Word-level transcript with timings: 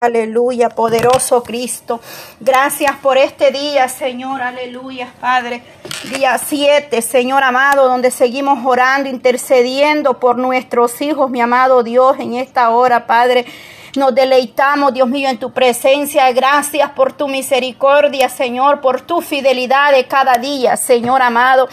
Aleluya, 0.00 0.68
poderoso 0.68 1.42
Cristo. 1.42 2.00
Gracias 2.38 2.94
por 3.02 3.18
este 3.18 3.50
día, 3.50 3.88
Señor. 3.88 4.40
Aleluya, 4.40 5.12
Padre. 5.20 5.60
Día 6.14 6.38
7, 6.38 7.02
Señor 7.02 7.42
amado, 7.42 7.88
donde 7.88 8.12
seguimos 8.12 8.64
orando, 8.64 9.08
intercediendo 9.08 10.20
por 10.20 10.38
nuestros 10.38 11.00
hijos, 11.00 11.32
mi 11.32 11.40
amado 11.40 11.82
Dios, 11.82 12.16
en 12.20 12.34
esta 12.34 12.70
hora, 12.70 13.08
Padre. 13.08 13.44
Nos 13.96 14.14
deleitamos, 14.14 14.94
Dios 14.94 15.08
mío, 15.08 15.28
en 15.28 15.38
tu 15.40 15.50
presencia. 15.50 16.30
Gracias 16.30 16.90
por 16.90 17.12
tu 17.12 17.26
misericordia, 17.26 18.28
Señor, 18.28 18.80
por 18.80 19.00
tu 19.00 19.20
fidelidad 19.20 19.90
de 19.90 20.06
cada 20.06 20.34
día, 20.34 20.76
Señor 20.76 21.22
amado. 21.22 21.68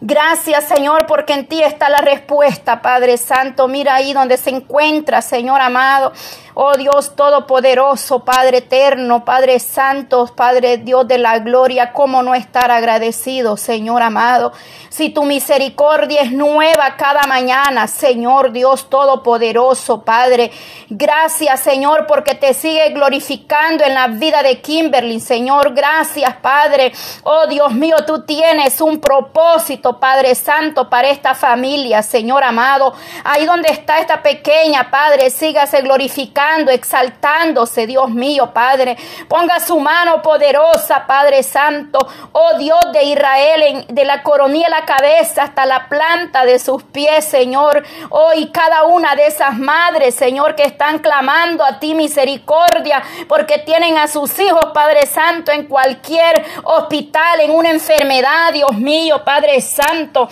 Gracias, 0.00 0.68
Señor, 0.68 1.06
porque 1.06 1.32
en 1.32 1.48
ti 1.48 1.60
está 1.60 1.88
la 1.88 1.98
respuesta, 1.98 2.80
Padre 2.82 3.16
Santo. 3.16 3.66
Mira 3.66 3.96
ahí 3.96 4.12
donde 4.12 4.36
se 4.36 4.50
encuentra, 4.50 5.20
Señor 5.22 5.60
amado. 5.60 6.12
Oh 6.60 6.76
Dios 6.76 7.14
Todopoderoso, 7.14 8.24
Padre 8.24 8.58
Eterno, 8.58 9.24
Padre 9.24 9.60
Santo, 9.60 10.26
Padre 10.34 10.78
Dios 10.78 11.06
de 11.06 11.16
la 11.16 11.38
Gloria, 11.38 11.92
¿cómo 11.92 12.20
no 12.20 12.34
estar 12.34 12.72
agradecido, 12.72 13.56
Señor 13.56 14.02
amado? 14.02 14.52
Si 14.88 15.10
tu 15.10 15.22
misericordia 15.22 16.22
es 16.22 16.32
nueva 16.32 16.96
cada 16.96 17.28
mañana, 17.28 17.86
Señor 17.86 18.50
Dios 18.50 18.90
Todopoderoso, 18.90 20.02
Padre. 20.02 20.50
Gracias, 20.90 21.60
Señor, 21.60 22.08
porque 22.08 22.34
te 22.34 22.52
sigue 22.54 22.90
glorificando 22.90 23.84
en 23.84 23.94
la 23.94 24.08
vida 24.08 24.42
de 24.42 24.60
Kimberly, 24.60 25.20
Señor. 25.20 25.74
Gracias, 25.74 26.34
Padre. 26.42 26.90
Oh 27.22 27.46
Dios 27.46 27.72
mío, 27.72 27.94
tú 28.04 28.24
tienes 28.24 28.80
un 28.80 28.98
propósito, 28.98 29.87
Padre 29.94 30.34
Santo, 30.34 30.90
para 30.90 31.08
esta 31.08 31.34
familia, 31.34 32.02
Señor 32.02 32.44
amado. 32.44 32.94
Ahí 33.24 33.46
donde 33.46 33.68
está 33.70 33.98
esta 33.98 34.22
pequeña, 34.22 34.90
Padre, 34.90 35.30
sígase 35.30 35.80
glorificando 35.80 36.70
exaltándose, 36.70 37.86
Dios 37.86 38.10
mío, 38.10 38.50
Padre. 38.52 38.96
Ponga 39.28 39.60
su 39.60 39.80
mano 39.80 40.22
poderosa, 40.22 41.06
Padre 41.06 41.42
Santo, 41.42 41.98
oh 42.32 42.58
Dios 42.58 42.80
de 42.92 43.04
Israel, 43.04 43.86
de 43.88 44.04
la 44.04 44.22
coronilla 44.22 44.66
de 44.66 44.70
la 44.70 44.84
cabeza 44.84 45.44
hasta 45.44 45.66
la 45.66 45.88
planta 45.88 46.44
de 46.44 46.58
sus 46.58 46.82
pies, 46.82 47.24
Señor. 47.24 47.84
Oh, 48.10 48.32
y 48.34 48.50
cada 48.50 48.84
una 48.84 49.14
de 49.14 49.26
esas 49.26 49.58
madres, 49.58 50.14
Señor, 50.14 50.54
que 50.54 50.64
están 50.64 50.98
clamando 50.98 51.64
a 51.64 51.78
ti 51.78 51.94
misericordia, 51.94 53.02
porque 53.28 53.58
tienen 53.58 53.96
a 53.98 54.08
sus 54.08 54.38
hijos, 54.38 54.70
Padre 54.74 55.06
Santo, 55.06 55.52
en 55.52 55.66
cualquier 55.66 56.44
hospital, 56.64 57.40
en 57.40 57.50
una 57.50 57.70
enfermedad, 57.70 58.52
Dios 58.52 58.72
mío, 58.72 59.22
Padre 59.24 59.60
Santo. 59.60 59.77
Santo. 59.78 60.28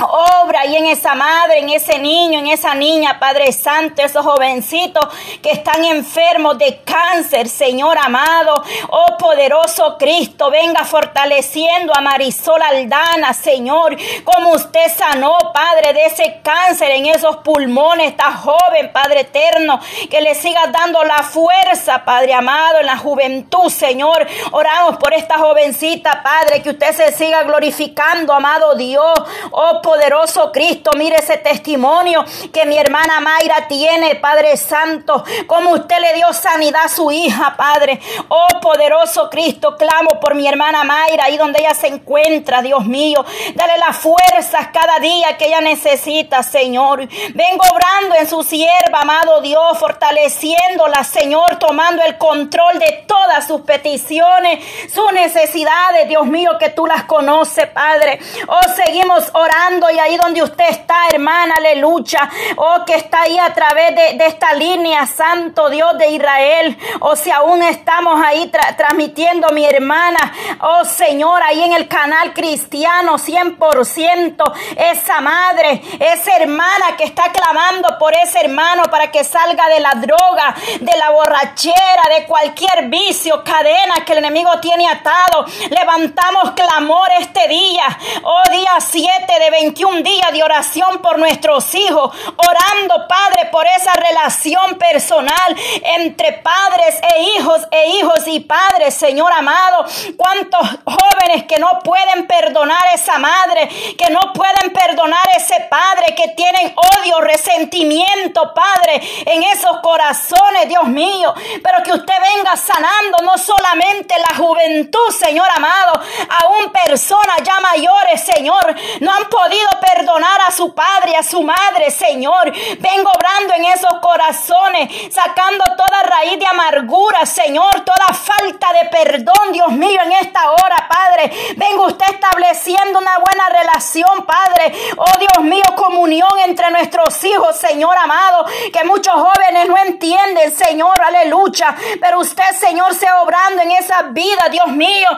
Obra 0.00 0.60
ahí 0.60 0.76
en 0.76 0.86
esa 0.86 1.16
madre, 1.16 1.58
en 1.58 1.70
ese 1.70 1.98
niño, 1.98 2.38
en 2.38 2.46
esa 2.46 2.74
niña, 2.74 3.18
Padre 3.18 3.50
Santo, 3.52 4.00
esos 4.00 4.24
jovencitos 4.24 5.08
que 5.42 5.50
están 5.50 5.84
enfermos 5.84 6.56
de 6.56 6.82
cáncer, 6.84 7.48
Señor 7.48 7.98
amado. 7.98 8.62
Oh 8.90 9.16
poderoso 9.18 9.96
Cristo, 9.98 10.50
venga 10.50 10.84
fortaleciendo 10.84 11.92
a 11.96 12.00
Marisol 12.00 12.62
Aldana, 12.62 13.34
Señor, 13.34 13.96
como 14.22 14.50
usted 14.50 14.86
sanó, 14.96 15.36
Padre, 15.52 15.92
de 15.92 16.04
ese 16.04 16.40
cáncer 16.44 16.92
en 16.92 17.06
esos 17.06 17.38
pulmones, 17.38 18.10
esta 18.10 18.32
joven, 18.32 18.92
Padre 18.92 19.20
eterno, 19.20 19.80
que 20.08 20.20
le 20.20 20.36
siga 20.36 20.68
dando 20.68 21.02
la 21.02 21.24
fuerza, 21.24 22.04
Padre 22.04 22.34
amado, 22.34 22.78
en 22.78 22.86
la 22.86 22.96
juventud, 22.96 23.68
Señor. 23.68 24.26
Oramos 24.52 24.96
por 24.98 25.12
esta 25.12 25.38
jovencita, 25.38 26.22
Padre, 26.22 26.62
que 26.62 26.70
usted 26.70 26.94
se 26.94 27.12
siga 27.12 27.42
glorificando, 27.42 28.32
amado 28.32 28.76
Dios. 28.76 29.14
Oh 29.50 29.80
poderoso 29.88 30.52
Cristo, 30.52 30.90
mire 30.98 31.16
ese 31.16 31.38
testimonio 31.38 32.22
que 32.52 32.66
mi 32.66 32.76
hermana 32.76 33.20
Mayra 33.20 33.68
tiene, 33.68 34.16
Padre 34.16 34.58
Santo, 34.58 35.24
como 35.46 35.70
usted 35.70 35.98
le 35.98 36.12
dio 36.12 36.30
sanidad 36.34 36.82
a 36.84 36.88
su 36.90 37.10
hija, 37.10 37.54
Padre. 37.56 37.98
Oh 38.28 38.60
poderoso 38.60 39.30
Cristo, 39.30 39.78
clamo 39.78 40.20
por 40.20 40.34
mi 40.34 40.46
hermana 40.46 40.84
Mayra, 40.84 41.24
ahí 41.24 41.38
donde 41.38 41.60
ella 41.60 41.72
se 41.72 41.86
encuentra, 41.86 42.60
Dios 42.60 42.84
mío. 42.84 43.24
Dale 43.54 43.78
las 43.78 43.96
fuerzas 43.96 44.68
cada 44.74 44.98
día 44.98 45.38
que 45.38 45.46
ella 45.46 45.62
necesita, 45.62 46.42
Señor. 46.42 47.08
Vengo 47.32 47.64
obrando 47.72 48.14
en 48.16 48.28
su 48.28 48.42
sierva, 48.42 49.00
amado 49.00 49.40
Dios, 49.40 49.78
fortaleciéndola, 49.78 51.02
Señor, 51.02 51.58
tomando 51.58 52.02
el 52.02 52.18
control 52.18 52.78
de 52.78 53.04
todas 53.06 53.46
sus 53.46 53.62
peticiones, 53.62 54.62
sus 54.92 55.10
necesidades, 55.14 56.08
Dios 56.08 56.26
mío, 56.26 56.58
que 56.58 56.68
tú 56.68 56.84
las 56.84 57.04
conoces, 57.04 57.68
Padre. 57.68 58.18
Oh, 58.48 58.68
seguimos 58.74 59.30
orando 59.32 59.77
y 59.90 59.98
ahí 59.98 60.16
donde 60.16 60.42
usted 60.42 60.64
está, 60.68 61.06
hermana, 61.10 61.54
aleluya. 61.56 62.28
Oh, 62.56 62.84
que 62.84 62.96
está 62.96 63.22
ahí 63.22 63.38
a 63.38 63.54
través 63.54 63.94
de, 63.94 64.26
esta 64.26 64.52
línea, 64.54 65.06
Santo 65.06 65.70
Dios 65.70 65.96
de 65.98 66.10
Israel. 66.10 66.76
O 67.00 67.14
si 67.14 67.30
aún 67.30 67.62
estamos 67.62 68.20
ahí 68.24 68.50
transmitiendo, 68.76 69.48
mi 69.50 69.64
hermana. 69.64 70.18
Oh, 70.60 70.84
Señor, 70.84 71.42
ahí 71.42 71.62
en 71.62 71.74
el 71.74 71.86
canal 71.86 72.32
cristiano, 72.34 73.14
100%. 73.14 74.52
Esa 74.76 75.20
madre, 75.20 75.82
esa 75.98 76.36
hermana 76.36 76.96
que 76.96 77.04
está 77.04 77.30
clamando 77.32 77.96
por 77.98 78.14
ese 78.14 78.40
hermano 78.40 78.82
para 78.90 79.10
que 79.10 79.22
salga 79.22 79.68
de 79.68 79.80
la 79.80 79.92
droga, 79.92 80.54
de 80.80 80.96
la 80.98 81.10
borrachera, 81.10 82.02
de 82.18 82.26
cualquier 82.26 82.88
vicio, 82.88 83.42
cadena 83.44 84.04
que 84.04 84.12
el 84.12 84.18
enemigo 84.18 84.50
tiene 84.60 84.88
atado. 84.88 85.46
Levantamos 85.70 86.52
clamor 86.52 87.08
este 87.20 87.46
día. 87.48 87.86
Oh, 88.22 88.50
día 88.50 88.72
7 88.80 89.08
de 89.38 89.50
21 89.68 90.02
días 90.02 90.32
de 90.32 90.42
oración 90.42 90.98
por 91.02 91.18
nuestros 91.18 91.74
hijos, 91.74 92.10
orando, 92.36 93.06
Padre, 93.06 93.50
por 93.50 93.66
esa 93.66 93.92
relación 93.92 94.78
personal 94.78 95.56
entre 95.98 96.32
padres 96.32 96.98
e 97.16 97.22
hijos 97.22 97.60
e 97.70 97.88
hijos 97.96 98.26
y 98.26 98.40
padres, 98.40 98.94
Señor 98.94 99.30
amado. 99.30 99.84
Cuántos 100.16 100.60
jóvenes 100.84 101.44
que 101.44 101.58
no 101.58 101.80
pueden 101.84 102.26
perdonar 102.26 102.82
a 102.88 102.94
esa 102.94 103.18
madre, 103.18 103.68
que 103.98 104.08
no 104.10 104.32
pueden 104.32 104.72
perdonar 104.72 105.28
a 105.28 105.36
ese 105.36 105.66
padre, 105.68 106.14
que 106.14 106.28
tienen 106.28 106.74
odio, 106.74 107.20
resentimiento, 107.20 108.54
Padre, 108.54 109.02
en 109.26 109.42
esos 109.42 109.80
corazones, 109.80 110.68
Dios 110.68 110.84
mío. 110.84 111.34
Pero 111.62 111.82
que 111.84 111.92
usted 111.92 112.14
venga 112.36 112.56
sanando 112.56 113.18
no 113.22 113.36
solamente 113.36 114.14
la 114.18 114.36
juventud, 114.36 115.10
Señor 115.10 115.48
amado, 115.54 116.00
aún 116.42 116.72
personas 116.72 117.36
ya 117.44 117.60
mayores, 117.60 118.24
Señor, 118.24 118.74
no 119.00 119.12
han 119.12 119.28
podido 119.28 119.57
perdonar 119.80 120.40
a 120.46 120.50
su 120.50 120.74
padre, 120.74 121.16
a 121.16 121.22
su 121.22 121.42
madre, 121.42 121.90
Señor. 121.90 122.52
Vengo 122.78 123.10
obrando 123.14 123.54
en 123.54 123.64
esos 123.66 123.92
corazones, 124.00 125.12
sacando 125.12 125.64
toda 125.76 126.02
raíz 126.02 126.38
de 126.38 126.46
amargura, 126.46 127.26
Señor, 127.26 127.84
toda 127.84 128.08
falta 128.12 128.72
de 128.72 128.88
perdón, 128.88 129.52
Dios 129.52 129.70
mío, 129.72 130.00
en 130.04 130.12
esta 130.12 130.50
hora, 130.50 130.88
Padre. 130.88 131.54
Vengo 131.56 131.86
usted 131.86 132.06
estableciendo 132.10 132.98
una 132.98 133.18
buena 133.18 133.48
relación, 133.48 134.26
Padre. 134.26 134.72
Oh 134.96 135.18
Dios 135.18 135.44
mío, 135.44 135.64
comunión 135.76 136.30
entre 136.44 136.70
nuestros 136.70 137.22
hijos, 137.24 137.56
Señor 137.56 137.96
amado, 137.96 138.46
que 138.72 138.84
muchos 138.84 139.14
jóvenes 139.14 139.68
no 139.68 139.76
entienden, 139.78 140.52
Señor, 140.52 141.00
aleluya. 141.02 141.74
Pero 142.00 142.20
usted, 142.20 142.52
Señor, 142.58 142.94
se 142.94 143.10
obrando 143.12 143.62
en 143.62 143.72
esa 143.72 144.02
vida, 144.02 144.48
Dios 144.50 144.68
mío. 144.68 145.08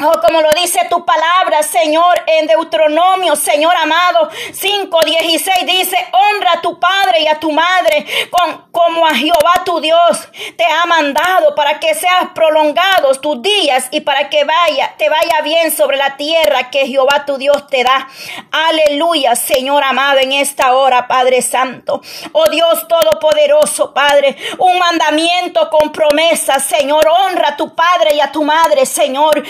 Oh, 0.00 0.20
como 0.24 0.40
lo 0.40 0.52
dice 0.52 0.78
tu 0.88 1.04
palabra, 1.04 1.60
Señor, 1.64 2.22
en 2.24 2.46
Deuteronomio, 2.46 3.34
Señor 3.34 3.74
amado, 3.74 4.28
5, 4.52 5.00
16 5.04 5.66
dice, 5.66 5.96
honra 6.12 6.52
a 6.52 6.60
tu 6.60 6.78
padre 6.78 7.22
y 7.22 7.26
a 7.26 7.40
tu 7.40 7.50
madre 7.50 8.06
con, 8.30 8.68
como 8.70 9.04
a 9.04 9.12
Jehová 9.16 9.64
tu 9.64 9.80
Dios 9.80 10.28
te 10.56 10.64
ha 10.64 10.86
mandado 10.86 11.52
para 11.56 11.80
que 11.80 11.96
seas 11.96 12.28
prolongados 12.32 13.20
tus 13.20 13.42
días 13.42 13.88
y 13.90 14.00
para 14.02 14.30
que 14.30 14.44
vaya, 14.44 14.94
te 14.96 15.08
vaya 15.08 15.40
bien 15.42 15.72
sobre 15.72 15.96
la 15.96 16.16
tierra 16.16 16.70
que 16.70 16.86
Jehová 16.86 17.24
tu 17.26 17.36
Dios 17.36 17.66
te 17.66 17.82
da. 17.82 18.06
Aleluya, 18.52 19.34
Señor 19.34 19.82
amado, 19.82 20.20
en 20.20 20.32
esta 20.32 20.74
hora, 20.74 21.08
Padre 21.08 21.42
Santo. 21.42 22.00
Oh 22.30 22.48
Dios 22.48 22.86
Todopoderoso, 22.86 23.92
Padre, 23.92 24.36
un 24.58 24.78
mandamiento 24.78 25.68
con 25.68 25.90
promesa, 25.90 26.60
Señor, 26.60 27.04
honra 27.08 27.48
a 27.48 27.56
tu 27.56 27.74
padre 27.74 28.14
y 28.14 28.20
a 28.20 28.30
tu 28.30 28.44
madre, 28.44 28.86
Señor. 28.86 29.42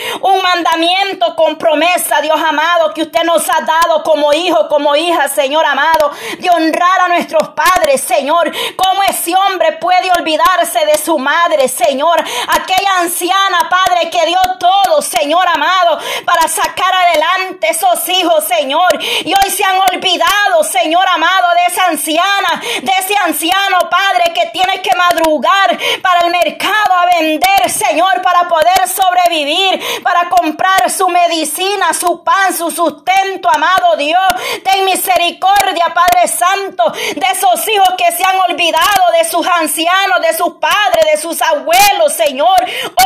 Mandamiento 0.43 1.35
con 1.37 1.57
promesa, 1.57 2.21
Dios 2.21 2.41
amado, 2.41 2.93
que 2.95 3.03
usted 3.03 3.25
nos 3.25 3.49
ha 3.49 3.61
dado 3.61 4.03
como 4.03 4.33
hijo, 4.33 4.69
como 4.69 4.95
hija, 4.97 5.29
Señor 5.29 5.65
amado, 5.65 6.11
de 6.39 6.51
honrar 6.51 7.01
a 7.03 7.09
nuestros 7.09 7.49
padres, 7.51 8.01
Señor. 8.01 8.51
¿Cómo 8.77 9.03
ese 9.09 9.35
hombre 9.35 9.73
puede 9.73 10.11
olvidarse 10.19 10.85
de 10.87 10.99
su 10.99 11.19
madre, 11.19 11.69
Señor? 11.69 12.23
Aquella 12.49 13.01
anciana, 13.01 13.69
Padre, 13.69 14.11
que 14.11 14.27
dio 14.27 14.41
todo, 14.59 15.03
Señor 15.03 15.47
amado, 15.49 15.99
para 16.25 16.49
sacar 16.49 16.93
adelante 16.95 17.69
esos 17.71 18.09
hijos, 18.09 18.45
Señor. 18.45 18.99
Y 19.25 19.33
hoy 19.33 19.51
se 19.51 19.65
han 19.65 19.79
olvidado, 19.79 20.63
Señor 20.63 21.07
amado, 21.09 21.47
de 21.55 21.73
esa 21.73 21.87
anciana, 21.87 22.63
de 22.83 22.93
ese 23.01 23.15
anciano, 23.25 23.79
Padre, 23.91 24.33
que 24.35 24.47
tiene 24.53 24.78
madrugar 25.19 25.79
para 26.03 26.27
el 26.27 26.31
mercado 26.31 26.95
a 26.95 27.21
vender, 27.21 27.71
Señor, 27.71 28.23
para 28.23 28.49
poder 28.49 28.89
sobrevivir, 28.89 29.81
para 30.03 30.29
comprar 30.29 30.91
su 30.91 31.09
medicina, 31.09 31.93
su 31.93 32.23
pan, 32.23 32.57
su 32.57 32.71
sustento, 32.71 33.49
amado 33.53 33.97
Dios. 33.97 34.19
Ten 34.65 34.85
misericordia, 34.85 35.87
Padre 35.95 36.29
Santo, 36.29 36.85
de 36.93 37.27
esos 37.33 37.67
hijos 37.69 37.95
que 37.97 38.13
se 38.13 38.25
han 38.25 38.39
olvidado 38.49 39.13
de 39.19 39.29
sus 39.29 39.47
ancianos, 39.47 40.21
de 40.23 40.37
sus 40.37 40.55
padres, 40.55 41.13
de 41.13 41.19
sus 41.19 41.41
abuelos, 41.43 42.13
Señor. 42.13 42.57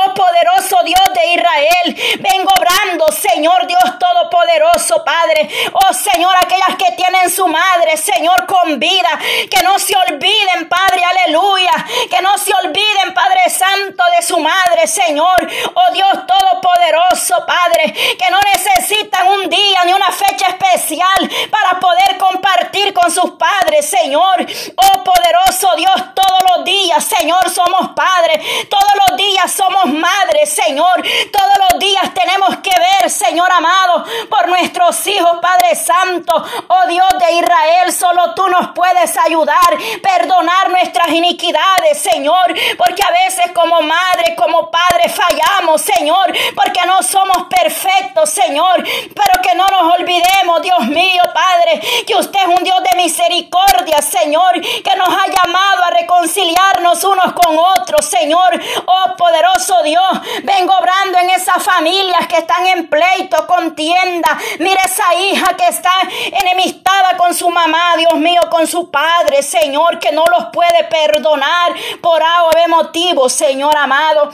Oh 0.01 0.15
poderoso 0.15 0.77
Dios 0.85 1.03
de 1.15 1.33
Israel, 1.33 2.19
vengo 2.21 2.51
obrando, 2.57 3.11
Señor 3.13 3.67
Dios 3.67 3.99
Todopoderoso, 3.99 5.05
Padre. 5.05 5.49
Oh 5.73 5.93
Señor, 5.93 6.35
aquellas 6.37 6.77
que 6.77 6.93
tienen 6.97 7.31
su 7.31 7.47
madre, 7.47 7.97
Señor, 7.97 8.47
con 8.47 8.79
vida, 8.79 9.19
que 9.51 9.63
no 9.63 9.79
se 9.79 9.95
olviden, 9.97 10.69
Padre, 10.69 11.03
aleluya, 11.05 11.73
que 12.09 12.21
no 12.23 12.37
se 12.39 12.53
olviden, 12.55 13.15
Padre 13.15 13.51
Santo, 13.51 14.03
de 14.17 14.23
su 14.23 14.39
madre, 14.39 14.87
Señor. 14.87 15.49
Oh 15.75 15.93
Dios 15.93 16.13
Todopoderoso, 16.27 17.45
Padre, 17.47 17.93
que 17.93 18.31
no 18.31 18.39
necesitan 18.53 19.29
un 19.29 19.49
día 19.49 19.85
ni 19.85 19.93
una 19.93 20.11
fecha 20.11 20.47
especial 20.49 21.31
para 21.51 21.81
poder 21.81 22.19
compartir 22.19 22.93
con 22.93 23.11
sus 23.11 23.33
padres, 23.33 23.89
Señor. 23.89 24.47
Oh 24.77 25.05
poderoso 25.05 25.75
Dios, 25.77 25.95
todos 26.15 26.39
los 26.55 26.65
días, 26.65 27.05
Señor, 27.05 27.49
somos 27.51 27.91
padres, 27.91 28.69
todos 28.69 28.93
los 29.09 29.17
días 29.17 29.53
somos 29.53 29.87
madres, 29.87 30.53
Señor. 30.53 31.03
Todos 31.33 31.71
los 31.71 31.79
días 31.81 32.15
tenemos 32.15 32.57
que 32.59 32.71
ver, 32.71 33.11
Señor 33.11 33.51
amado, 33.51 34.05
por 34.29 34.49
nuestros 34.49 35.07
hijos, 35.07 35.39
Padre 35.41 35.75
Santo. 35.75 36.33
Oh 36.69 36.87
Dios 36.89 37.09
de 37.19 37.33
Israel, 37.35 37.93
solo 37.93 38.35
tú 38.35 38.49
nos 38.49 38.69
puedes 38.69 39.17
ayudar, 39.19 39.77
perdonar 40.03 40.71
nuestras 40.71 41.09
iniquidades, 41.09 41.92
Señor, 41.95 42.55
porque 42.77 43.03
a 43.03 43.11
veces 43.25 43.53
como 43.55 43.81
madre, 43.83 44.35
como 44.37 44.71
padre 44.71 45.09
fallamos, 45.09 45.81
Señor, 45.81 46.33
porque 46.55 46.81
no 46.87 47.03
somos 47.03 47.45
perfectos, 47.49 48.31
Señor, 48.31 48.83
pero 49.15 49.43
que 49.43 49.55
no 49.55 49.67
nos 49.69 49.95
olvidemos, 49.99 50.63
Dios 50.63 50.87
mío, 50.89 51.23
Padre, 51.33 51.81
que 52.07 52.15
usted 52.15 52.41
es 52.41 52.47
un 52.47 52.65
Dios 52.65 52.79
de 52.91 52.97
misericordia, 52.97 54.01
Señor, 54.03 54.61
que 54.61 54.97
nos 54.97 55.09
ha 55.09 55.27
llamado 55.27 55.85
a 55.85 55.91
reconciliarnos 55.91 57.03
unos 57.05 57.33
con 57.33 57.57
otros, 57.59 58.05
Señor. 58.05 58.61
Oh 58.87 59.17
poderoso 59.17 59.83
Dios, 59.83 60.21
vengo 60.43 60.75
obrando 60.77 61.19
en 61.19 61.31
esas 61.31 61.63
familias 61.63 62.27
que 62.27 62.39
están 62.39 62.67
en 62.67 62.89
pleito, 62.89 63.47
contienda. 63.47 64.39
Mira 64.59 64.83
esa 64.85 65.15
hija 65.15 65.57
que 65.57 65.67
está 65.67 65.93
enemistada 66.31 67.17
con 67.17 67.35
su 67.35 67.49
mamá, 67.51 67.97
Dios 67.97 68.15
mío, 68.15 68.41
con 68.51 68.67
su 68.67 68.91
padre, 68.91 69.43
Señor, 69.43 69.99
que 69.99 70.13
no 70.13 70.25
los 70.27 70.47
puede 70.53 70.85
perdonar 70.85 71.75
por 72.01 72.23
A 72.23 72.45
o 72.45 72.69
motivo, 72.69 73.29
Señor 73.29 73.77
amado. 73.77 74.31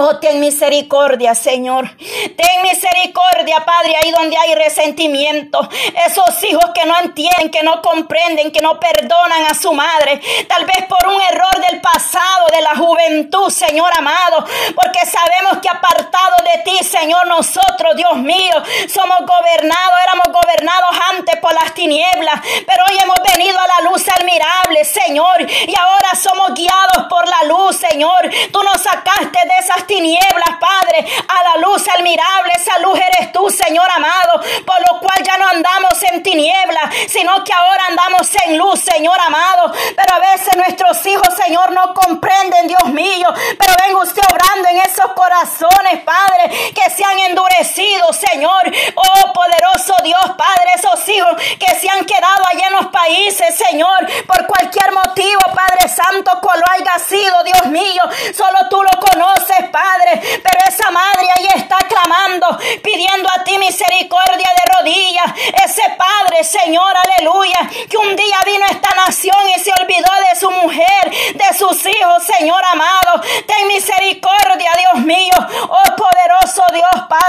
Oh, 0.00 0.16
ten 0.20 0.38
misericordia, 0.38 1.34
Señor. 1.34 1.90
Ten 1.98 2.62
misericordia, 2.62 3.64
Padre, 3.64 3.96
ahí 3.96 4.12
donde 4.12 4.36
hay 4.36 4.54
resentimiento. 4.54 5.68
Esos 6.06 6.44
hijos 6.44 6.66
que 6.72 6.86
no 6.86 6.96
entienden, 7.00 7.50
que 7.50 7.64
no 7.64 7.82
comprenden, 7.82 8.52
que 8.52 8.60
no 8.60 8.78
perdonan 8.78 9.46
a 9.50 9.54
su 9.54 9.72
madre. 9.72 10.20
Tal 10.46 10.64
vez 10.66 10.84
por 10.88 11.04
un 11.08 11.20
error 11.20 11.66
del 11.68 11.80
pasado, 11.80 12.46
de 12.52 12.60
la 12.62 12.76
juventud, 12.76 13.50
Señor 13.50 13.90
amado. 13.98 14.44
Porque 14.76 15.04
sabemos 15.04 15.58
que 15.60 15.68
apartado 15.68 16.36
de 16.44 16.62
ti, 16.62 16.84
Señor, 16.84 17.26
nosotros, 17.26 17.96
Dios 17.96 18.16
mío, 18.18 18.54
somos 18.88 19.18
gobernados, 19.26 19.94
éramos 20.04 20.28
gobernados 20.32 20.90
por 21.36 21.52
las 21.52 21.74
tinieblas. 21.74 22.40
Pero 22.66 22.84
hoy 22.88 22.98
hemos 22.98 23.18
venido 23.32 23.58
a 23.58 23.66
la 23.66 23.90
luz 23.90 24.04
admirable, 24.08 24.84
Señor. 24.84 25.46
Y 25.48 25.74
ahora 25.78 26.10
somos 26.20 26.54
guiados 26.54 27.06
por 27.08 27.26
la 27.28 27.44
luz, 27.44 27.76
Señor. 27.76 28.30
Tú 28.52 28.62
nos 28.62 28.80
sacaste 28.82 29.38
de 29.46 29.58
esas 29.60 29.86
tinieblas, 29.86 30.56
Padre, 30.60 31.06
a 31.28 31.42
la 31.42 31.56
luz 31.60 31.86
admirable. 31.88 32.52
Esa 32.56 32.78
luz 32.78 32.98
eres 32.98 33.32
tú, 33.32 33.50
Señor 33.50 33.88
amado, 33.90 34.40
por 34.66 34.80
lo 34.80 35.00
cual 35.00 35.22
ya 35.24 35.36
no 35.36 35.48
andamos 35.48 36.02
en 36.10 36.22
tinieblas, 36.22 36.94
sino 37.08 37.44
que 37.44 37.52
ahora 37.52 37.86
andamos 37.86 38.28
en 38.46 38.58
luz, 38.58 38.80
Señor 38.80 39.18
amado. 39.20 39.72
Pero 39.96 40.14
a 40.14 40.18
veces 40.18 40.56
nuestros 40.56 41.04
hijos, 41.06 41.34
Señor, 41.34 41.72
no 41.72 41.94
comprenden, 41.94 42.68
Dios 42.68 42.84
mío. 42.86 43.28
Pero 43.58 43.74
venga 43.84 44.02
usted 44.02 44.22
obrando 44.30 44.68
en 44.68 44.78
esos 44.78 45.12
corazones, 45.12 46.02
Padre, 46.04 46.72
que 46.74 46.90
se 46.90 47.04
han 47.04 47.18
endurecido, 47.20 48.12
Señor. 48.12 48.62
Oh, 48.94 49.32
poderoso 49.32 49.94
Dios, 50.02 50.24
Padre, 50.36 50.70
esos 50.74 51.08
hijos 51.08 51.17
que 51.58 51.74
se 51.80 51.88
han 51.88 52.04
quedado 52.04 52.42
allá 52.52 52.66
en 52.68 52.72
los 52.74 52.86
países, 52.86 53.56
Señor, 53.56 54.06
por 54.26 54.46
cualquier 54.46 54.92
motivo, 54.92 55.40
Padre 55.54 55.88
Santo, 55.88 56.30
cual 56.40 56.60
lo 56.60 56.72
haya 56.72 56.98
sido, 56.98 57.42
Dios 57.44 57.66
mío. 57.66 58.02
Solo 58.36 58.68
tú 58.70 58.82
lo 58.82 59.00
conoces, 59.00 59.68
Padre. 59.70 60.20
Pero 60.42 60.58
esa 60.66 60.90
madre 60.90 61.28
ahí 61.36 61.48
está 61.54 61.78
clamando, 61.88 62.58
pidiendo 62.82 63.28
a 63.28 63.44
ti 63.44 63.58
misericordia 63.58 64.48
de 64.56 64.72
rodillas. 64.76 65.32
Ese 65.64 65.82
Padre, 65.96 66.44
Señor, 66.44 66.92
aleluya, 66.96 67.68
que 67.88 67.96
un 67.96 68.14
día 68.16 68.38
vino 68.44 68.64
a 68.64 68.72
esta 68.72 68.94
nación 68.94 69.38
y 69.56 69.60
se 69.60 69.72
olvidó 69.80 70.10
de 70.30 70.38
su 70.38 70.50
mujer, 70.50 71.34
de 71.34 71.58
sus 71.58 71.84
hijos, 71.86 72.22
Señor 72.24 72.62
amado. 72.64 73.20
Ten 73.46 73.66
misericordia, 73.68 74.70
Dios 74.76 75.04
mío. 75.04 75.34
Oh 75.68 75.96
poderoso 75.96 76.64
Dios, 76.72 77.06
Padre. 77.08 77.27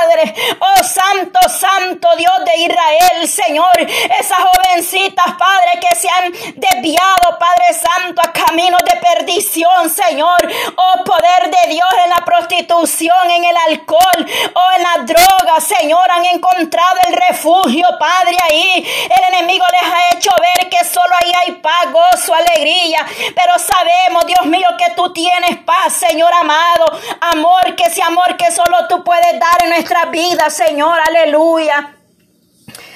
Oh 0.60 0.84
santo, 0.84 1.40
santo 1.50 2.08
Dios 2.18 2.34
de 2.46 2.64
Israel, 2.64 3.28
Señor. 3.28 3.80
Esas 4.20 4.40
jovencitas, 4.40 5.26
Padre, 5.38 5.80
que 5.80 5.96
se 5.96 6.10
han 6.10 6.32
desviado, 6.56 7.38
Padre 7.40 7.74
Santo, 7.74 8.22
a 8.22 8.32
caminos 8.32 8.82
de 8.86 9.00
perdición, 9.00 9.90
Señor. 9.90 10.38
Oh 10.76 11.04
poder 11.04 11.52
de 11.52 11.74
Dios 11.74 11.90
en 12.04 12.10
la 12.10 12.26
prostitución, 12.26 13.32
en 13.32 13.44
el 13.46 13.58
alcohol 13.68 14.26
o 14.54 14.78
en 14.78 14.84
la 14.84 15.14
droga, 15.14 15.60
Señor, 15.60 16.10
han 16.10 16.26
encontrado 16.26 16.98
el 17.08 17.14
refugio, 17.14 17.88
Padre, 18.00 18.38
ahí. 18.50 19.10
El 19.10 19.34
enemigo 19.36 19.66
les 19.72 19.94
ha 19.94 20.16
hecho 20.16 20.32
ver 20.40 20.70
que 20.70 20.84
solo 20.86 21.14
ahí 21.22 21.32
hay 21.42 21.52
paz, 21.56 21.92
gozo, 21.92 22.34
alegría. 22.34 23.06
Pero 23.36 23.54
sabemos, 23.60 24.26
Dios 24.26 24.46
mío, 24.46 24.68
que 24.78 24.92
tú 24.96 25.12
tienes 25.14 25.58
paz, 25.64 25.94
Señor 25.94 26.34
amado. 26.34 26.86
Amor, 27.22 27.76
que 27.76 27.84
ese 27.84 28.02
amor 28.02 28.38
que 28.38 28.52
solo 28.52 28.88
tú 28.88 29.04
puedes 29.04 29.40
dar 29.40 29.64
en 29.64 29.70
nuestra 29.70 29.99
vida, 30.06 30.50
Señor, 30.50 30.98
aleluya. 31.08 31.96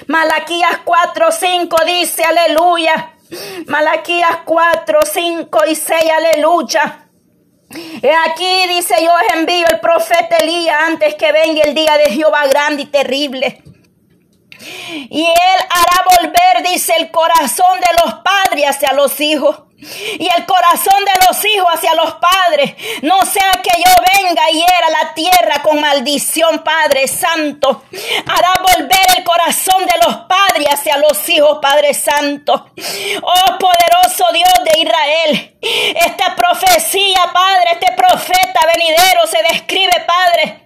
Malaquías 0.07 0.79
4, 0.83 1.31
5 1.31 1.77
dice, 1.85 2.23
aleluya. 2.23 3.13
Malaquías 3.67 4.39
4, 4.45 5.00
5 5.05 5.59
y 5.67 5.75
6, 5.75 6.03
aleluya. 6.17 7.00
He 8.01 8.13
aquí 8.27 8.67
dice 8.67 8.95
yo 9.01 9.11
envío 9.33 9.65
el 9.67 9.79
profeta 9.79 10.38
Elías 10.38 10.75
antes 10.85 11.15
que 11.15 11.31
venga 11.31 11.61
el 11.63 11.73
día 11.73 11.97
de 11.97 12.11
Jehová 12.11 12.45
grande 12.45 12.83
y 12.83 12.85
terrible. 12.85 13.63
Y 15.09 15.21
él 15.23 15.67
hará 15.69 16.05
volver, 16.21 16.71
dice, 16.71 16.94
el 16.97 17.11
corazón 17.11 17.79
de 17.79 18.03
los 18.03 18.13
padres 18.15 18.65
hacia 18.69 18.94
los 18.94 19.19
hijos 19.19 19.63
y 19.77 20.29
el 20.38 20.45
corazón 20.45 21.03
de 21.03 21.27
los 21.27 21.45
hijos 21.45 21.67
hacia 21.73 21.94
los 21.95 22.13
padres. 22.15 22.73
No 23.01 23.25
sea 23.25 23.51
que 23.61 23.77
yo 23.77 23.91
venga 24.21 24.50
y 24.51 24.61
era 24.61 24.89
la 25.01 25.13
tierra 25.13 25.62
maldición, 25.75 26.63
Padre 26.63 27.08
Santo. 27.08 27.84
Hará 28.25 28.53
volver 28.62 29.12
corazón 29.34 29.86
de 29.86 30.06
los 30.06 30.16
padres 30.28 30.68
hacia 30.72 30.98
los 30.98 31.28
hijos, 31.30 31.58
Padre 31.62 31.94
Santo. 31.94 32.54
Oh 33.22 33.58
poderoso 33.58 34.32
Dios 34.32 34.54
de 34.63 34.82
Israel. 34.82 35.50
Esta 35.62 36.36
profecía, 36.36 37.20
Padre, 37.34 37.70
este 37.74 37.94
profeta 37.94 38.60
venidero 38.75 39.25
se 39.25 39.42
describe, 39.50 40.06
Padre, 40.06 40.63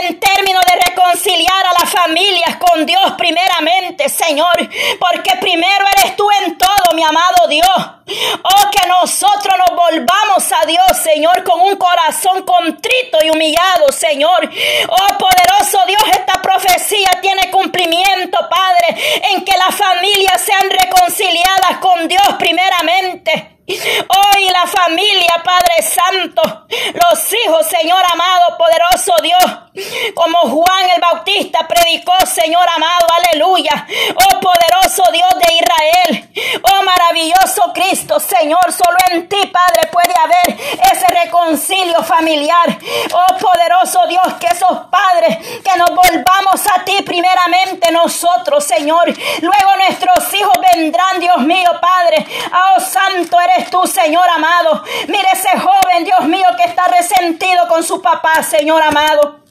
en 0.00 0.20
términos 0.20 0.62
de 0.64 0.88
reconciliar 0.88 1.66
a 1.66 1.80
las 1.80 1.90
familias 1.90 2.56
con 2.56 2.86
Dios 2.86 3.12
primeramente, 3.18 4.08
Señor. 4.08 4.56
Porque 5.00 5.32
primero 5.40 5.84
eres 5.96 6.16
tú 6.16 6.28
en 6.42 6.56
todo, 6.56 6.94
mi 6.94 7.02
amado 7.02 7.48
Dios. 7.48 7.96
Oh, 8.08 8.70
que 8.70 8.86
nosotros 8.86 9.54
nos 9.58 9.76
volvamos 9.76 10.52
a 10.52 10.64
Dios, 10.64 10.96
Señor, 11.02 11.42
con 11.42 11.60
un 11.60 11.76
corazón 11.76 12.42
contrito 12.44 13.18
y 13.24 13.30
humillado, 13.30 13.90
Señor. 13.90 14.48
Oh, 14.88 15.18
poderoso 15.18 15.84
Dios, 15.86 16.02
esta 16.12 16.40
profecía 16.40 17.10
tiene 17.20 17.50
cumplimiento, 17.50 18.05
Padre, 18.48 19.20
en 19.32 19.44
que 19.44 19.52
las 19.56 19.74
familias 19.74 20.40
sean 20.40 20.70
reconciliadas 20.70 21.78
con 21.80 22.08
Dios 22.08 22.26
primeramente. 22.38 23.55
Hoy 23.68 24.48
la 24.50 24.64
familia, 24.64 25.42
Padre 25.44 25.82
Santo, 25.82 26.40
los 26.70 27.32
hijos, 27.32 27.66
Señor 27.66 28.00
amado, 28.12 28.56
poderoso 28.56 29.12
Dios, 29.20 30.14
como 30.14 30.38
Juan 30.38 30.90
el 30.94 31.00
Bautista 31.00 31.66
predicó, 31.66 32.14
Señor 32.26 32.64
amado, 32.76 33.06
aleluya. 33.24 33.86
Oh 34.14 34.38
poderoso 34.38 35.02
Dios 35.10 35.30
de 35.34 35.54
Israel, 35.54 36.62
oh 36.62 36.82
maravilloso 36.84 37.72
Cristo, 37.74 38.20
Señor, 38.20 38.72
solo 38.72 38.96
en 39.10 39.28
ti, 39.28 39.50
Padre, 39.52 39.90
puede 39.90 40.14
haber 40.14 40.60
ese 40.92 41.06
reconcilio 41.24 42.04
familiar. 42.04 42.78
Oh 43.12 43.36
poderoso 43.36 44.06
Dios, 44.06 44.34
que 44.38 44.46
esos 44.46 44.78
padres, 44.90 45.38
que 45.38 45.76
nos 45.76 45.90
volvamos 45.90 46.64
a 46.72 46.84
ti 46.84 47.02
primeramente 47.04 47.90
nosotros, 47.90 48.62
Señor. 48.62 49.06
Luego 49.40 49.76
nuestros 49.76 50.32
hijos 50.34 50.54
vendrán, 50.72 51.18
Dios 51.18 51.38
mío, 51.38 51.70
Padre. 51.80 52.24
Oh 52.52 52.80
Santo 52.80 53.40
eres 53.40 53.55
tú, 53.64 53.86
Señor 53.86 54.28
amado. 54.28 54.82
Mire 55.08 55.28
ese 55.32 55.58
joven, 55.58 56.04
Dios 56.04 56.24
mío, 56.26 56.46
que 56.56 56.64
está 56.64 56.84
resentido 56.86 57.68
con 57.68 57.82
su 57.82 58.00
papá, 58.00 58.42
Señor 58.42 58.82
amado. 58.82 59.46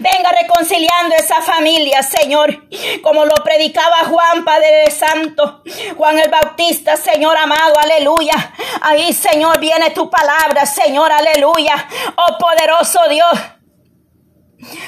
Venga 0.00 0.30
reconciliando 0.32 1.14
esa 1.14 1.40
familia, 1.40 2.02
Señor, 2.02 2.68
como 3.00 3.24
lo 3.24 3.34
predicaba 3.44 4.04
Juan, 4.08 4.44
Padre 4.44 4.90
Santo, 4.90 5.62
Juan 5.96 6.18
el 6.18 6.28
Bautista, 6.30 6.96
Señor 6.96 7.36
amado, 7.36 7.74
aleluya. 7.78 8.52
Ahí, 8.80 9.12
Señor, 9.12 9.60
viene 9.60 9.90
tu 9.90 10.10
palabra, 10.10 10.66
Señor, 10.66 11.12
aleluya. 11.12 11.74
Oh 12.16 12.38
poderoso 12.38 13.00
Dios. 13.08 13.38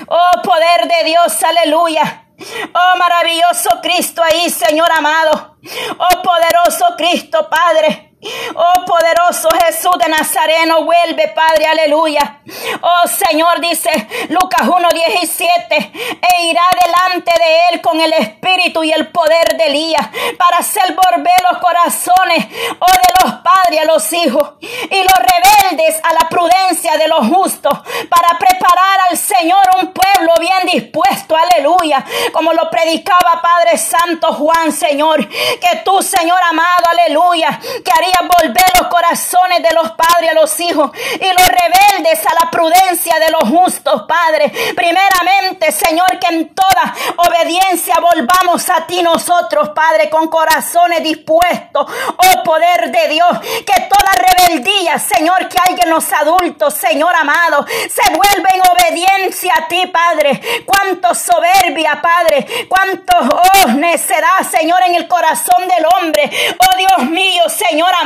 Oh 0.09 0.43
poder 0.43 0.88
de 0.88 1.04
Dios, 1.04 1.43
aleluya. 1.43 2.26
Oh 2.75 2.99
maravilloso 2.99 3.81
Cristo 3.81 4.23
ahí, 4.25 4.50
Señor 4.50 4.90
amado. 4.90 5.57
Oh 5.99 6.23
poderoso 6.23 6.95
Cristo, 6.97 7.49
Padre. 7.49 8.13
Oh 8.54 8.85
poderoso 8.87 9.49
Jesús 9.64 9.93
de 10.02 10.09
Nazareno, 10.09 10.85
vuelve 10.85 11.28
Padre, 11.28 11.66
aleluya. 11.66 12.40
Oh 12.81 13.09
Señor, 13.09 13.61
dice 13.61 13.90
Lucas 14.28 14.62
1.17, 14.62 15.93
e 16.23 16.47
irá 16.47 16.62
delante 16.85 17.33
de 17.38 17.59
él 17.71 17.81
con 17.81 18.00
el 18.00 18.12
espíritu 18.12 18.83
y 18.83 18.93
el 18.93 19.09
poder 19.09 19.57
de 19.57 19.66
Elías 19.66 20.09
para 20.38 20.59
hacer 20.59 20.95
volver 20.95 21.35
los 21.50 21.59
corazones, 21.59 22.47
oh 22.78 22.93
de 22.93 23.25
los 23.25 23.33
padres 23.43 23.81
a 23.83 23.85
los 23.85 24.12
hijos 24.12 24.52
y 24.61 25.02
los 25.02 25.19
rebeldes 25.19 26.00
a 26.02 26.12
la 26.14 26.28
prudencia 26.28 26.97
de 26.97 27.09
los 27.09 27.26
justos 27.28 27.78
para 28.09 28.38
preparar 28.38 29.00
al 29.11 29.16
Señor 29.16 29.62
un 29.81 29.93
pueblo 29.93 30.33
bien 30.40 30.66
dispuesto, 30.73 31.37
aleluya. 31.37 32.04
Como 32.33 32.52
lo 32.52 32.71
predicaba 32.71 33.40
Padre 33.43 33.76
Santo 33.78 34.33
Juan, 34.35 34.73
Señor, 34.73 35.28
que 35.28 35.83
tú, 35.85 36.02
Señor 36.02 36.38
amado, 36.49 36.85
aleluya, 36.90 37.59
que 37.85 37.93
haría 37.95 38.13
volver 38.23 38.64
los 38.78 38.88
corazones 38.88 39.62
de 39.62 39.75
los 39.75 39.92
padres 39.92 40.30
a 40.30 40.35
los 40.35 40.61
hijos 40.61 40.90
y 41.14 41.26
los 41.26 41.49
rebeldes 41.49 42.26
a 42.26 42.44
la 42.44 42.50
prudencia 42.50 43.18
de 43.18 43.30
los 43.30 43.49
justos, 43.49 44.02
Padre. 44.06 44.52
Primeramente, 44.75 45.73
Señor, 45.73 46.18
que 46.18 46.35
en 46.35 46.54
toda 46.54 46.94
obediencia 47.16 47.97
volvamos 48.00 48.68
a 48.71 48.87
ti 48.87 49.02
nosotros, 49.02 49.71
Padre, 49.71 50.09
con 50.11 50.28
corazones 50.28 51.02
dispuestos, 51.02 51.87
oh 52.16 52.42
poder 52.42 52.90
de 52.90 53.09
Dios, 53.09 53.38
que 53.40 53.88
toda 53.88 54.12
rebeldía, 54.14 54.99
Señor, 54.99 55.49
que 55.49 55.59
hay 55.66 55.76
en 55.83 55.90
los 55.90 56.12
adultos, 56.12 56.75
Señor 56.75 57.14
amado, 57.14 57.66
se 57.66 58.11
vuelva 58.11 58.49
en 58.54 58.62
obediencia 58.71 59.52
a 59.56 59.68
ti, 59.68 59.87
Padre. 59.87 60.40
Cuánto 60.64 61.14
soberbia, 61.14 62.00
Padre, 62.00 62.47
cuánto, 62.68 63.14
oh, 63.18 63.68
necedad, 63.73 64.42
Señor, 64.50 64.83
en 64.87 64.94
el 64.97 65.09
corazón 65.09 65.66
del 65.68 65.87
hombre. 65.97 66.30
Oh 66.59 66.76
Dios 66.76 67.11
mío, 67.11 67.42
Señor 67.49 67.92
amado, 67.94 68.03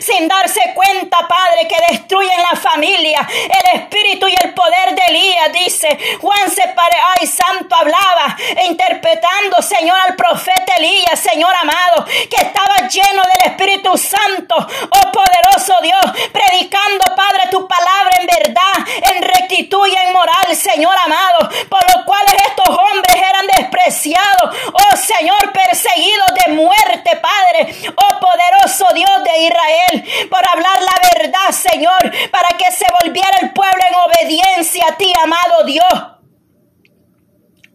sin 0.00 0.28
darse 0.28 0.60
cuenta, 0.74 1.26
Padre, 1.26 1.68
que 1.68 1.92
destruyen 1.92 2.42
la 2.50 2.58
familia, 2.58 3.26
el 3.30 3.80
espíritu 3.80 4.26
y 4.28 4.34
el 4.42 4.54
poder 4.54 4.94
de 4.94 5.02
Elías, 5.08 5.52
dice 5.52 5.98
Juan 6.20 6.50
se 6.50 6.66
pare, 6.68 6.96
ay, 7.18 7.26
santo 7.26 7.74
hablaba, 7.74 8.36
e 8.56 8.66
interpretando, 8.66 9.62
Señor, 9.62 9.98
al 10.06 10.16
profeta 10.16 10.74
Elías, 10.76 11.18
Señor 11.18 11.52
amado, 11.60 12.04
que 12.04 12.36
estaba 12.36 12.88
lleno 12.88 13.22
del 13.22 13.52
Espíritu 13.52 13.96
Santo, 13.96 14.54
oh 14.56 15.12
poderoso 15.12 15.74
Dios, 15.82 16.04
predicando, 16.32 17.04
Padre, 17.16 17.48
tu 17.50 17.66
palabra 17.66 18.16
en 18.20 18.26
verdad, 18.26 18.86
en 19.14 19.22
rectitud 19.22 19.86
y 19.86 19.94
en 19.94 20.12
moral, 20.12 20.54
Señor 20.54 20.94
amado, 21.04 21.48
por 21.68 21.96
lo 21.96 22.04
cuales 22.04 22.34
estos 22.48 22.68
hombres 22.68 23.16
eran 23.16 23.46
despreciados, 23.46 24.56
oh 24.72 24.96
Señor, 24.96 25.52
perseguidos 25.52 26.28
de 26.44 26.52
muerte, 26.52 27.16
Padre, 27.16 27.74
oh 27.96 28.20
poderoso 28.20 28.86
Dios 28.94 29.19
de 29.24 29.38
Israel, 29.42 30.28
por 30.30 30.48
hablar 30.48 30.82
la 30.82 31.08
verdad, 31.14 31.50
Señor, 31.50 32.30
para 32.30 32.48
que 32.56 32.70
se 32.72 32.86
volviera 33.02 33.38
el 33.42 33.52
pueblo 33.52 33.82
en 33.88 33.94
obediencia 33.94 34.84
a 34.88 34.96
ti, 34.96 35.12
amado 35.22 35.64
Dios. 35.64 35.84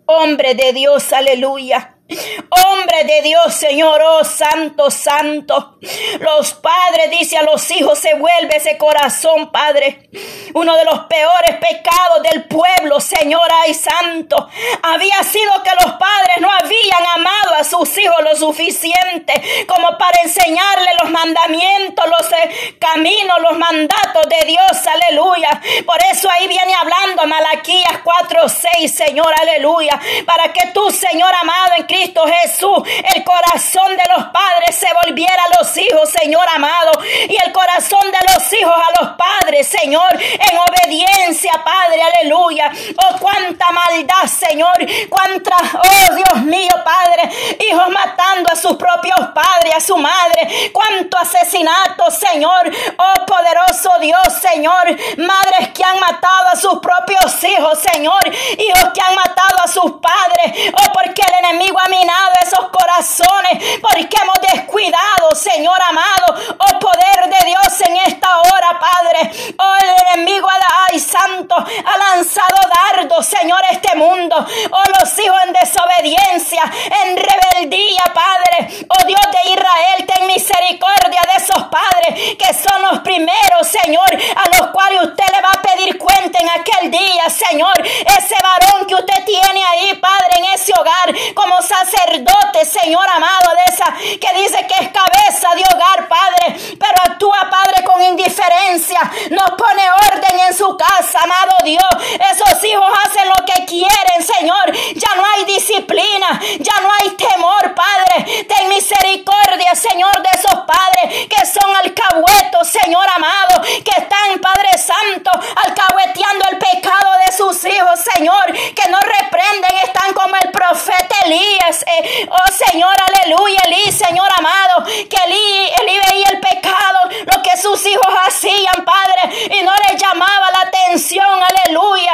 Hombre 0.06 0.54
de 0.56 0.74
Dios, 0.74 1.12
aleluya. 1.14 1.95
Hombre 2.08 3.04
de 3.06 3.22
Dios, 3.24 3.56
Señor, 3.56 4.00
oh 4.04 4.24
santo, 4.24 4.92
santo. 4.92 5.78
Los 6.20 6.54
padres, 6.54 7.10
dice 7.10 7.38
a 7.38 7.44
los 7.44 7.70
hijos, 7.72 7.98
se 7.98 8.14
vuelve 8.14 8.58
ese 8.58 8.78
corazón, 8.78 9.52
Padre. 9.52 10.10
Uno 10.54 10.76
de 10.76 10.86
los 10.86 11.00
peores 11.06 11.56
pecados 11.56 12.22
del 12.32 12.46
pueblo, 12.46 13.00
Señor, 13.00 13.48
ay 13.64 13.74
santo. 13.74 14.50
Había 14.84 15.24
sido 15.24 15.52
que 15.64 15.72
los 15.84 15.94
padres 15.94 16.38
no 16.42 16.50
habían 16.52 17.06
amado 17.16 17.56
a 17.60 17.64
sus 17.64 17.98
hijos 17.98 18.24
lo 18.24 18.36
suficiente 18.36 19.66
como 19.68 19.98
para 19.98 20.22
enseñarle 20.24 20.92
los 21.02 21.10
mandamientos, 21.10 22.06
los 22.08 22.32
eh, 22.34 22.78
caminos, 22.80 23.42
los 23.42 23.58
mandatos 23.58 24.30
de 24.30 24.46
Dios, 24.46 24.88
aleluya. 24.88 25.62
Por 25.86 25.98
eso 26.12 26.30
ahí 26.30 26.48
viene 26.48 26.74
hablando 26.76 27.05
Malaquías 27.26 28.00
4, 28.04 28.50
6, 28.50 28.94
Señor, 28.94 29.34
aleluya. 29.42 30.00
Para 30.26 30.52
que 30.52 30.68
tú, 30.74 30.90
Señor 30.92 31.34
amado, 31.42 31.74
en 31.78 31.86
Cristo 31.86 32.24
Jesús, 32.42 32.78
el 33.16 33.24
corazón 33.24 33.96
de 33.96 34.04
los 34.16 34.26
padres 34.26 34.76
se 34.76 34.88
volviera 35.04 35.44
a 35.44 35.58
los 35.60 35.78
hijos, 35.78 36.10
Señor 36.10 36.46
amado, 36.54 36.92
y 37.28 37.36
el 37.44 37.52
corazón 37.52 38.12
de 38.12 38.34
los 38.34 38.54
hijos 38.54 38.74
a 38.74 39.04
los 39.04 39.16
padres, 39.16 39.68
Señor, 39.68 40.12
en 40.14 40.58
obediencia, 40.58 41.52
Padre, 41.64 42.02
aleluya. 42.02 42.72
Oh, 42.98 43.18
cuánta 43.20 43.66
maldad, 43.72 44.28
Señor, 44.28 44.76
cuánta, 45.10 45.56
oh 45.74 46.16
Dios 46.16 46.44
mío, 46.44 46.74
Padre, 46.84 47.30
hijos 47.70 47.90
matando 47.90 48.52
a 48.52 48.56
sus 48.56 48.76
propios 48.76 49.18
padres, 49.34 49.76
a 49.76 49.80
su 49.80 49.98
madre, 49.98 50.72
cuánto 50.72 51.18
asesinato, 51.18 52.10
Señor, 52.12 52.72
oh 52.98 53.26
poderoso 53.26 53.92
Dios, 54.00 54.34
Señor, 54.42 54.86
madres 55.18 55.70
que 55.74 55.84
han 55.84 56.00
matado 56.00 56.50
a 56.52 56.56
sus 56.56 56.80
propios 56.80 57.05
hijos, 57.44 57.80
Señor, 57.92 58.22
hijos 58.28 58.90
que 58.94 59.02
han 59.02 59.16
matado 59.16 59.64
a 59.64 59.68
sus 59.68 59.92
padres, 59.94 60.72
oh 60.74 60.92
porque 60.94 61.22
el 61.22 61.46
enemigo 61.46 61.78
ha 61.80 61.90
minado 61.90 62.32
esos 62.42 62.70
corazones, 62.70 63.80
porque 63.82 64.18
hemos 64.22 64.42
descuidado, 64.54 65.36
Señor 65.36 65.82
amado, 65.82 66.36
oh 66.58 66.80
poder 66.80 67.30
de 67.30 67.46
Dios 67.46 67.82
en 67.82 67.98
esta 67.98 68.40
hora, 68.40 68.80
Padre. 68.80 69.32
Oh, 69.58 69.76
el 69.82 70.18
enemigo, 70.18 70.48
ay, 70.92 71.00
santo, 71.00 71.56
ha 71.56 71.98
lanzado 71.98 72.58
dardos, 72.96 73.26
Señor, 73.26 73.62
este 73.72 73.96
mundo. 73.96 74.36
Oh, 74.72 75.00
los 75.00 75.20
hijos 75.20 75.38
en 75.46 75.54
desobediencia, 75.54 76.64
en 77.04 77.18
rebeldía, 77.18 78.04
Padre. 78.14 78.86
Oh, 78.90 79.06
Dios 79.06 79.22
de 79.32 79.52
Israel, 79.52 80.06
ten 80.08 80.28
misericordia 80.28 81.22
de 81.34 81.44
esos 81.44 81.64
padres 81.64 82.36
que 82.38 82.54
son 82.54 82.82
los 82.84 83.00
primeros, 83.00 83.68
Señor, 83.68 84.06
a 84.36 84.58
los 84.58 84.68
cuales 84.72 85.04
usted 85.04 85.26
le 85.32 85.42
pedir 85.76 85.98
cuenta 85.98 86.40
en 86.40 86.50
aquel 86.50 86.92
día, 86.92 87.30
Señor. 87.30 87.74
Ese 87.84 88.36
varón 88.42 88.86
que 88.88 88.96
usted 88.96 89.26
tiene 89.26 89.64
ahí, 89.64 89.94
Padre, 89.96 90.38
en 90.38 90.46
ese 90.46 90.74
hogar, 90.74 91.14
como 91.34 91.62
sacerdote, 91.62 92.66
Señor 92.66 93.08
amado, 93.10 93.52
de 93.56 93.74
esa 93.74 93.94
que 93.94 94.42
dice 94.42 94.66
que 94.68 94.86
es 94.86 94.92
cabeza 94.92 95.56
de 95.56 95.64
hogar, 95.74 96.08
Padre, 96.08 96.56
pero 96.80 97.12
actúa, 97.12 97.50
Padre, 97.50 97.84
con 97.84 98.02
indiferencia, 98.02 99.00
nos 99.32 99.52
pone 99.52 99.84
orden 100.12 100.40
en 100.48 100.56
su 100.56 100.76
casa, 100.78 101.20
amado 101.24 101.58
Dios. 101.64 101.86
Esos 102.32 102.64
hijos 102.64 102.86
hacen 103.06 103.30
lo 103.30 103.46
que 103.46 103.66
quieren, 103.66 104.24
Señor. 104.24 104.72
Ya 104.96 105.16
no 105.16 105.24
hay 105.26 105.46
disciplina, 105.46 106.40
ya 106.60 106.74
no 106.82 106.90
hay 107.00 107.10
temor, 107.12 107.76
Padre. 107.76 108.46
Ten 108.48 108.70
misericordia, 108.70 109.76
Señor, 109.76 110.22
de 110.22 110.30
esos 110.34 110.60
padres 110.66 111.28
que 111.28 111.46
son 111.46 111.76
alcahuetos, 111.76 112.68
Señor 112.68 113.06
amado, 113.16 113.62
que 113.62 114.02
están, 114.02 114.40
Padre 114.42 114.78
Santo, 114.78 115.32
alcahueteando 115.66 116.46
el 116.52 116.58
pecado 116.58 117.12
de 117.25 117.25
sus 117.36 117.64
hijos, 117.66 118.00
Señor, 118.14 118.46
que 118.52 118.90
no 118.90 119.00
reprenden, 119.00 119.78
están 119.84 120.14
como 120.14 120.36
el 120.36 120.52
profeta 120.52 121.16
Elías. 121.26 121.84
Eh, 121.86 122.30
oh 122.30 122.52
Señor, 122.52 122.94
aleluya, 123.08 123.62
Elí, 123.66 123.92
Señor 123.92 124.28
amado, 124.38 124.86
que 124.86 125.18
Elí, 125.26 125.72
Elí 125.82 126.00
veía 126.10 126.30
el 126.30 126.40
pecado, 126.40 127.10
lo 127.26 127.42
que 127.42 127.58
sus 127.58 127.86
hijos 127.86 128.08
hacían, 128.28 128.86
Padre, 128.86 129.50
y 129.60 129.64
no 129.64 129.72
les 129.88 130.02
llamaba 130.02 130.52
la 130.52 130.62
atención, 130.68 131.40
aleluya. 131.44 132.12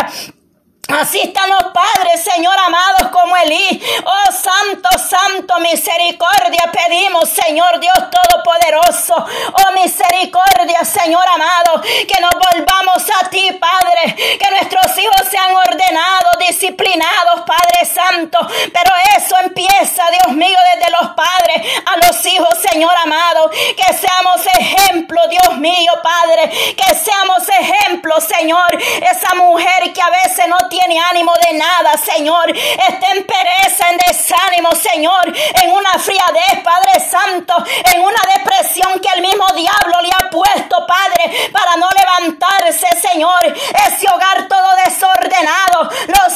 Así 0.88 1.22
están 1.22 1.50
los 1.50 1.72
padres, 1.72 2.22
Señor 2.22 2.58
amados, 2.66 3.12
como 3.12 3.36
Elí. 3.38 3.82
Oh 4.04 4.32
Santo, 4.32 4.90
Santo, 4.98 5.60
misericordia 5.60 6.70
pedimos, 6.72 7.30
Señor 7.30 7.80
Dios 7.80 8.01
Todopoderoso. 8.12 9.16
Oh 9.54 9.72
misericordia, 9.74 10.84
Señor 10.84 11.24
amado, 11.34 11.82
que 11.82 12.22
nos 12.22 12.32
volvamos 12.32 13.04
a 13.22 13.30
ti, 13.30 13.58
Padre. 13.60 14.16
Que 14.16 14.52
nuestros 14.52 14.98
hijos 14.98 15.28
sean 15.30 15.56
ordenados, 15.56 16.38
disciplinados, 16.40 17.42
Padre 17.46 17.86
Santo. 17.86 18.40
Pero 18.74 18.92
eso 19.18 19.36
empieza, 19.44 20.04
Dios 20.12 20.36
mío, 20.36 20.58
desde 20.76 20.92
los 20.92 21.12
padres 21.12 21.82
a 21.86 22.06
los 22.06 22.26
hijos, 22.26 22.58
Señor 22.70 22.94
amado. 23.04 23.50
Que 23.50 23.94
seamos 23.94 24.46
ejemplo, 24.60 25.22
Dios 25.30 25.58
mío, 25.58 25.92
Padre. 26.04 26.50
Que 26.76 26.96
seamos 26.96 27.48
ejemplo, 27.48 28.20
Señor. 28.20 28.78
Esa 28.82 29.36
mujer 29.36 29.94
que 29.94 30.02
a 30.02 30.10
veces 30.10 30.48
no 30.48 30.58
tiene 30.70 31.00
ánimo 31.00 31.34
de 31.48 31.58
nada, 31.58 31.98
Señor. 31.98 32.52
Está 32.56 33.12
en 33.16 33.26
pereza, 33.26 33.90
en 33.90 33.98
desánimo, 33.98 34.72
Señor. 34.72 35.34
En 35.62 35.72
una 35.72 35.92
friadez, 35.94 36.64
Padre 36.64 37.00
Santo. 37.00 37.54
En 37.94 38.01
una 38.02 38.22
depresión 38.36 39.00
que 39.00 39.10
el 39.16 39.22
mismo 39.22 39.46
diablo 39.56 40.02
le 40.02 40.10
ha 40.10 40.30
puesto, 40.30 40.86
Padre, 40.86 41.50
para 41.52 41.76
no 41.78 41.88
levantarse, 41.90 42.88
Señor. 43.00 43.46
Ese 43.46 44.08
hogar 44.10 44.48
todo 44.48 44.76
desordenado. 44.84 45.90
Los 46.08 46.32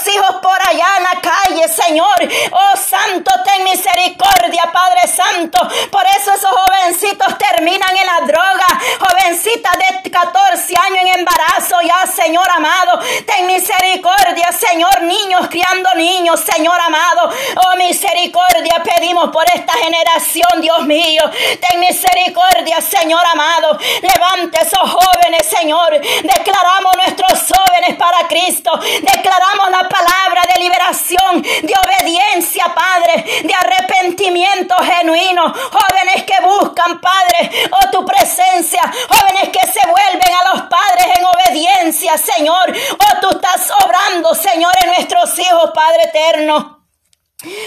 Señor. 1.68 2.16
Oh 2.52 2.78
Santo, 2.78 3.32
ten 3.44 3.64
misericordia, 3.64 4.64
Padre 4.72 5.08
Santo. 5.08 5.60
Por 5.92 6.04
eso 6.18 6.34
esos 6.34 6.50
jovencitos 6.50 7.38
terminan 7.38 7.96
en 7.98 8.06
la 8.06 8.22
droga. 8.26 8.68
Jovencitas 9.00 9.74
de 10.04 10.10
14 10.10 10.78
años 10.78 11.00
en 11.02 11.20
embarazo, 11.20 11.76
ya, 11.84 12.06
Señor 12.08 12.50
amado. 12.50 13.00
Ten 13.26 13.48
misericordia, 13.48 14.52
Señor. 14.52 15.04
Niños 15.04 15.48
criando 15.50 15.94
niños, 15.96 16.40
Señor 16.40 16.80
amado. 16.80 17.30
Oh 17.58 17.76
misericordia, 17.78 18.82
pedimos 18.84 19.30
por 19.32 19.46
esta 19.54 19.74
generación, 19.74 20.62
Dios 20.62 20.86
mío. 20.86 21.24
Ten 21.58 21.80
misericordia, 21.80 22.82
Señor 22.82 23.26
amado. 23.26 23.78
Levante 24.02 24.60
esos 24.62 24.90
jóvenes, 24.90 25.48
Señor. 25.48 26.00
Declaramos 26.00 26.96
nuestros 26.96 27.52
jóvenes 27.52 27.96
para 27.98 28.28
Cristo. 28.28 28.72
Declaramos 28.78 29.70
la 29.72 29.88
palabra 29.88 30.42
de 30.54 30.62
liberación, 30.62 31.42
de 31.42 31.74
obediencia, 31.74 32.66
Padre, 32.74 33.44
de 33.44 33.54
arrepentimiento 33.54 34.76
genuino. 34.76 35.54
Jóvenes 35.54 36.24
que 36.24 36.44
buscan, 36.44 37.00
Padre, 37.00 37.70
oh 37.72 37.90
tu 37.92 38.06
presencia. 38.06 38.82
Jóvenes 39.10 39.50
que 39.50 39.68
se 39.68 39.88
vuelven 39.88 40.34
a 40.34 40.54
los 40.54 40.62
padres 40.64 41.08
en 41.18 41.26
obediencia, 41.26 42.18
Señor. 42.18 42.74
Oh, 43.00 43.20
tú 43.22 43.30
estás 43.36 43.72
obrando, 43.84 44.34
Señor, 44.36 44.72
en 44.84 44.88
nuestros 44.88 45.38
hijos, 45.40 45.72
Padre 45.74 46.04
eterno. 46.04 46.86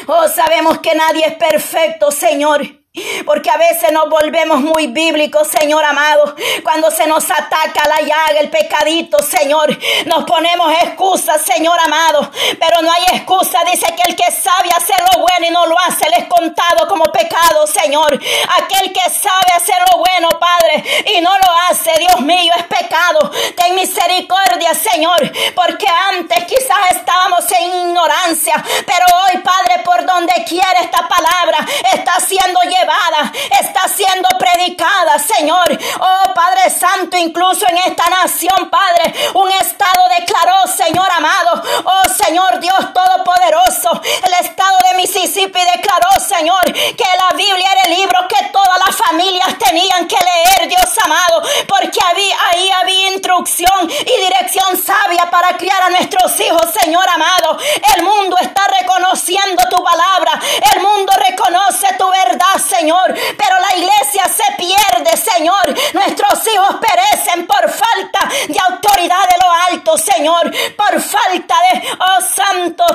Oh, 0.06 0.26
sabemos 0.28 0.78
que 0.78 0.94
nadie 0.94 1.26
es 1.26 1.34
perfecto, 1.34 2.10
Señor. 2.10 2.77
Porque 3.24 3.50
a 3.50 3.56
veces 3.56 3.92
nos 3.92 4.08
volvemos 4.08 4.60
muy 4.60 4.88
bíblicos, 4.88 5.48
Señor 5.48 5.84
amado. 5.84 6.34
Cuando 6.62 6.90
se 6.90 7.06
nos 7.06 7.24
ataca 7.30 7.88
la 7.88 8.00
llaga, 8.00 8.40
el 8.40 8.50
pecadito, 8.50 9.18
Señor, 9.22 9.76
nos 10.06 10.24
ponemos 10.24 10.72
excusas, 10.82 11.42
Señor 11.42 11.78
amado. 11.84 12.30
Pero 12.58 12.82
no 12.82 12.90
hay 12.92 13.16
excusa. 13.16 13.58
Dice 13.70 13.86
que 13.94 14.10
el 14.10 14.16
que 14.16 14.30
sabe 14.30 14.70
hacer 14.76 14.96
lo 15.12 15.22
bueno 15.22 15.46
y 15.46 15.50
no 15.50 15.66
lo 15.66 15.78
hace, 15.80 16.08
le 16.10 16.18
es 16.18 16.26
contado 16.26 16.88
como 16.88 17.04
pecado, 17.04 17.66
Señor. 17.66 18.12
Aquel 18.14 18.92
que 18.92 19.10
sabe 19.10 19.52
hacer 19.56 19.76
lo 19.92 19.98
bueno, 19.98 20.28
Padre, 20.38 20.84
y 21.14 21.20
no 21.20 21.30
lo 21.30 21.52
hace, 21.68 21.92
Dios 21.98 22.20
mío, 22.20 22.52
es 22.56 22.64
pecado. 22.64 23.30
Ten 23.56 23.74
misericordia, 23.74 24.74
Señor. 24.74 25.30
Porque 25.54 25.86
antes 26.12 26.44
quizás 26.44 26.92
estábamos 26.92 27.44
en 27.52 27.88
ignorancia. 27.88 28.62
Pero 28.86 29.06
donde 30.18 30.44
quiera 30.44 30.80
esta 30.80 31.06
palabra 31.06 31.64
está 31.92 32.18
siendo 32.18 32.60
llevada 32.62 33.30
está 33.60 33.88
siendo 33.88 34.28
predicada, 34.38 35.18
Señor. 35.18 35.78
Oh 36.00 36.34
Padre 36.34 36.70
Santo, 36.70 37.16
incluso 37.16 37.66
en 37.68 37.78
esta 37.78 38.04
nación, 38.08 38.70
Padre, 38.70 39.14
un 39.34 39.50
estado 39.52 40.08
declaró, 40.18 40.66
Señor 40.66 41.08
amado, 41.10 41.62
oh 41.84 42.08
Señor 42.08 42.60
Dios 42.60 42.92
Todopoderoso, 42.92 44.00
el 44.26 44.46
estado 44.46 44.78
de 44.90 44.96
Mississippi 44.98 45.60
declaró, 45.76 46.20
Señor, 46.20 46.64
que 46.72 47.04
la 47.18 47.36
Biblia 47.36 47.72
era 47.72 47.82
el 47.82 48.00
libro 48.00 48.18
que 48.28 48.48
todas 48.52 48.78
las 48.86 48.96
familias 48.96 49.58
tenían 49.58 50.06
que 50.06 50.16
leer, 50.16 50.68
Dios 50.68 50.90
amado, 51.04 51.42
porque 51.66 51.98
había, 52.10 52.36
ahí 52.52 52.70
había 52.82 53.10
instrucción 53.10 53.90
y 53.90 54.20
dirección 54.20 54.76
sabia 54.82 55.30
para 55.30 55.56
criar 55.56 55.82
a 55.82 55.90
nuestros 55.90 56.38
hijos, 56.40 56.70
Señor 56.72 57.08
amado. 57.08 57.58
El 57.96 58.02
mundo 58.02 58.36
está 58.40 58.62
reconociendo 58.80 59.62
tu 59.70 59.82
palabra, 59.82 60.40
el 60.74 60.82
mundo 60.82 61.12
reconoce 61.28 61.86
tu 61.98 62.08
verdad, 62.10 62.58
Señor. 62.88 63.14
Pero 63.36 63.54
la 63.60 63.76
iglesia 63.76 64.24
se 64.24 64.56
pierde, 64.56 65.14
Señor. 65.14 65.74
Nuestros 65.92 66.46
hijos 66.46 66.76
perecen 66.80 67.46
por 67.46 67.68
falta 67.68 68.20
de 68.48 68.58
autoridad 68.58 69.28
de 69.28 69.36
lo 69.44 69.50
alto, 69.72 69.98
Señor. 69.98 70.50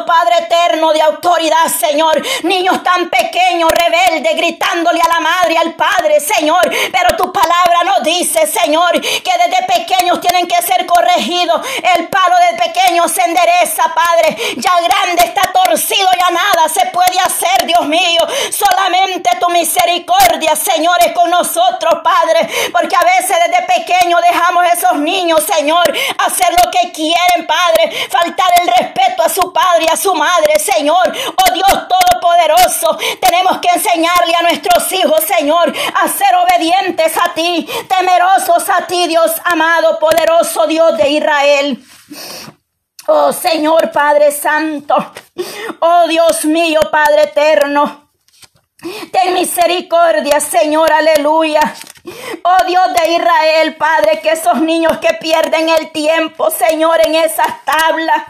Padre 0.05 0.35
eterno, 0.39 0.91
de 0.93 1.01
autoridad, 1.01 1.67
Señor. 1.67 2.21
Niños 2.43 2.83
tan 2.83 3.09
pequeños, 3.09 3.69
rebeldes, 3.71 4.35
gritándole 4.35 5.01
a 5.01 5.07
la 5.07 5.19
madre, 5.19 5.57
al 5.57 5.73
padre, 5.75 6.19
Señor. 6.19 6.62
Pero 6.91 7.17
tu 7.17 7.31
palabra 7.31 7.83
nos 7.85 8.03
dice, 8.03 8.47
Señor, 8.47 8.91
que 9.00 9.31
desde 9.45 9.63
pequeños 9.63 10.19
tienen 10.21 10.47
que 10.47 10.62
ser 10.62 10.85
corregidos. 10.85 11.62
El 11.95 12.07
palo 12.09 12.35
de 12.51 12.57
pequeño 12.57 13.07
se 13.07 13.21
endereza, 13.21 13.83
Padre. 13.93 14.38
Ya 14.57 14.71
grande 14.82 15.23
está 15.23 15.51
torcido, 15.51 16.10
ya 16.19 16.29
nada 16.32 16.69
se 16.69 16.86
puede 16.88 17.19
hacer, 17.23 17.65
Dios 17.65 17.86
mío. 17.86 18.21
Solamente 18.51 19.29
tu 19.39 19.49
misericordia 19.49 19.73
misericordia, 19.93 20.56
señores 20.56 21.12
con 21.13 21.29
nosotros, 21.29 22.01
Padre, 22.03 22.47
porque 22.71 22.95
a 22.95 23.01
veces 23.01 23.36
desde 23.47 23.63
pequeño 23.63 24.17
dejamos 24.21 24.63
a 24.63 24.69
esos 24.69 24.95
niños, 24.95 25.43
Señor, 25.43 25.84
hacer 26.25 26.49
lo 26.63 26.71
que 26.71 26.91
quieren, 26.91 27.47
Padre, 27.47 28.08
faltar 28.10 28.51
el 28.62 28.67
respeto 28.67 29.23
a 29.23 29.29
su 29.29 29.53
padre 29.53 29.83
a 29.91 29.98
su 29.98 30.13
madre, 30.13 30.60
Señor. 30.60 31.04
Oh 31.08 31.54
Dios 31.54 31.88
Todopoderoso, 31.88 32.98
tenemos 33.19 33.58
que 33.60 33.69
enseñarle 33.69 34.36
a 34.36 34.43
nuestros 34.43 34.91
hijos, 34.91 35.24
Señor, 35.24 35.74
a 36.02 36.08
ser 36.08 36.36
obedientes 36.36 37.13
a 37.17 37.34
ti, 37.34 37.67
temerosos 37.88 38.69
a 38.69 38.86
ti, 38.88 39.08
Dios 39.08 39.32
amado, 39.46 40.00
poderoso 40.00 40.67
Dios 40.67 40.98
de 40.98 41.10
Israel. 41.10 41.84
Oh 43.08 43.34
Señor 43.34 43.91
Padre 43.91 44.32
Santo, 44.32 44.96
oh 45.80 46.08
Dios 46.08 46.46
mío 46.46 46.80
Padre 46.91 47.24
eterno. 47.24 48.04
Ten 49.12 49.34
misericordia, 49.34 50.39
Señor, 50.41 50.91
aleluya. 50.91 51.62
Oh 52.43 52.65
Dios 52.65 52.86
de 52.93 53.13
Israel, 53.13 53.76
Padre, 53.78 54.19
que 54.22 54.32
esos 54.32 54.60
niños 54.60 54.98
que 54.98 55.13
pierden 55.15 55.69
el 55.69 55.91
tiempo, 55.91 56.50
Señor, 56.50 57.00
en 57.06 57.15
esas 57.15 57.63
tablas, 57.63 58.24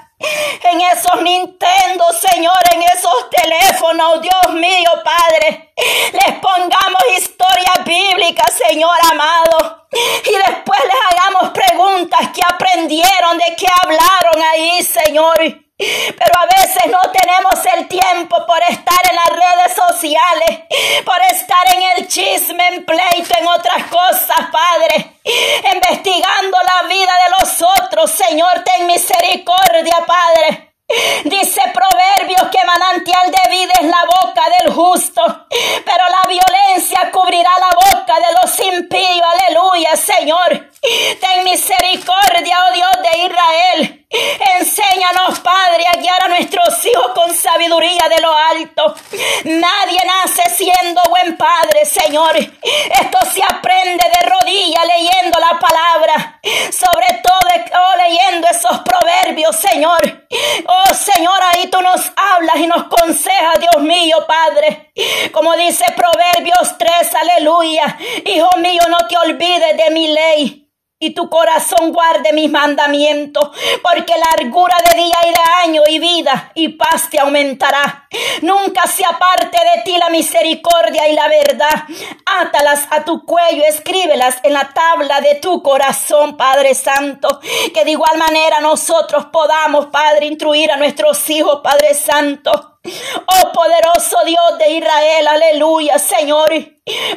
en 0.64 0.82
esos 0.82 1.22
Nintendo, 1.22 2.06
Señor, 2.14 2.60
en 2.74 2.84
esos 2.84 3.30
teléfonos, 3.30 4.22
Dios 4.22 4.54
mío, 4.54 4.90
Padre, 5.04 5.74
les 6.14 6.40
pongamos 6.40 7.02
historias 7.18 7.84
bíblicas, 7.86 8.54
Señor 8.68 8.96
amado, 9.12 9.88
y 9.92 10.32
después 10.32 10.80
les 10.84 11.20
hagamos 11.20 11.52
preguntas 11.52 12.30
que 12.34 12.42
aprendieron, 12.44 13.38
de 13.38 13.56
qué 13.58 13.68
hablaron 13.84 14.42
ahí, 14.52 14.84
Señor. 14.84 15.63
Pero 16.18 16.40
a 16.40 16.46
veces 16.46 16.86
no 16.88 17.00
tenemos 17.12 17.54
el 17.76 17.88
tiempo 17.88 18.46
por 18.46 18.62
estar 18.70 19.00
en 19.10 19.16
las 19.16 19.30
redes 19.30 19.76
sociales, 19.76 20.60
por 21.06 21.22
estar 21.32 21.74
en 21.74 21.82
el 21.98 22.08
chisme, 22.08 22.68
en 22.68 22.86
pleito, 22.86 23.36
en 23.38 23.48
otras 23.48 23.86
cosas, 23.88 24.48
Padre. 24.52 25.20
Investigando 25.74 26.58
la 26.64 26.88
vida 26.88 27.14
de 27.26 27.30
los 27.40 27.62
otros, 27.80 28.12
Señor, 28.12 28.64
ten 28.64 28.88
misericordia, 28.88 29.98
Padre. 30.06 30.74
Dice 31.24 31.62
Proverbios 31.74 32.50
que 32.52 32.66
manantial 32.66 33.32
de 33.32 33.50
vida 33.50 33.74
es 33.82 33.88
la 33.88 34.06
boca 34.06 34.42
del 34.60 34.74
justo, 34.74 35.48
pero 35.86 36.04
la 36.10 36.28
violencia 36.28 37.10
cubrirá 37.12 37.52
la 37.60 37.70
boca 37.70 38.16
de 38.16 38.34
los 38.42 38.60
impíos. 38.60 39.28
Aleluya, 39.40 39.96
Señor. 39.96 40.73
Ten 40.84 41.46
misericordia, 41.46 42.58
oh 42.68 42.74
Dios 42.74 42.92
de 43.02 43.20
Israel. 43.26 44.06
Enséñanos, 44.60 45.40
Padre, 45.40 45.86
a 45.88 45.98
guiar 45.98 46.24
a 46.24 46.28
nuestros 46.28 46.86
hijos 46.86 47.08
con 47.16 47.34
sabiduría 47.34 48.10
de 48.10 48.22
lo 48.22 48.36
alto. 48.36 48.94
Nadie 49.46 50.00
nace 50.06 50.50
siendo 50.50 51.02
buen 51.10 51.38
padre, 51.38 51.86
Señor. 51.86 52.36
Esto 52.36 53.18
se 53.34 53.42
aprende 53.44 54.04
de 54.04 54.30
rodillas 54.30 54.86
leyendo 54.86 55.40
la 55.40 55.58
palabra. 55.58 56.40
Sobre 56.44 57.22
todo 57.24 57.34
oh, 57.76 57.98
leyendo 57.98 58.48
esos 58.50 58.80
proverbios, 58.80 59.56
Señor. 59.56 60.28
Oh 60.68 60.94
Señor, 60.94 61.40
ahí 61.54 61.68
tú 61.68 61.82
nos 61.82 62.12
hablas 62.16 62.58
y 62.58 62.68
nos 62.68 62.84
consejas, 62.84 63.60
Dios 63.60 63.84
mío, 63.84 64.18
Padre. 64.28 64.92
Como 65.32 65.56
dice 65.56 65.86
Proverbios 65.96 66.78
3, 66.78 67.16
aleluya. 67.16 67.98
Hijo 68.26 68.50
mío, 68.58 68.84
no 68.90 69.08
te 69.08 69.18
olvides 69.18 69.78
de 69.78 69.90
mi 69.92 70.08
ley 70.10 70.64
y 71.04 71.14
tu 71.14 71.30
corazón 71.30 71.92
guarde 71.92 72.32
mis 72.32 72.50
mandamientos, 72.50 73.50
porque 73.82 74.14
largura 74.38 74.78
de 74.90 75.04
día 75.04 75.18
y 75.28 75.30
de 75.32 75.70
año 75.70 75.82
y 75.90 76.00
vida 76.00 76.52
y 76.56 76.70
paz 76.70 77.10
te 77.10 77.20
aumentará. 77.20 78.08
Nunca 78.42 78.88
se 78.88 79.04
aparte 79.04 79.58
de 79.58 79.84
ti 79.84 79.98
la 79.98 80.10
misericordia 80.10 81.10
y 81.10 81.14
la 81.14 81.28
verdad. 81.28 81.84
Átalas 82.26 82.88
a 82.90 83.04
tu 83.04 83.26
cuello, 83.26 83.64
escríbelas 83.68 84.38
en 84.44 84.54
la 84.54 84.70
tabla 84.70 85.20
de 85.20 85.36
tu 85.36 85.62
corazón, 85.62 86.38
Padre 86.38 86.74
Santo, 86.74 87.42
que 87.74 87.84
de 87.84 87.92
igual 87.92 88.18
manera 88.18 88.62
nosotros 88.62 89.26
podamos, 89.26 89.88
Padre, 89.88 90.28
instruir 90.28 90.72
a 90.72 90.78
nuestros 90.78 91.30
hijos, 91.30 91.60
Padre 91.62 91.94
Santo. 91.96 92.73
Oh 92.86 93.52
poderoso 93.54 94.18
Dios 94.26 94.58
de 94.60 94.72
Israel, 94.72 95.28
aleluya, 95.28 95.98
Señor. 95.98 96.50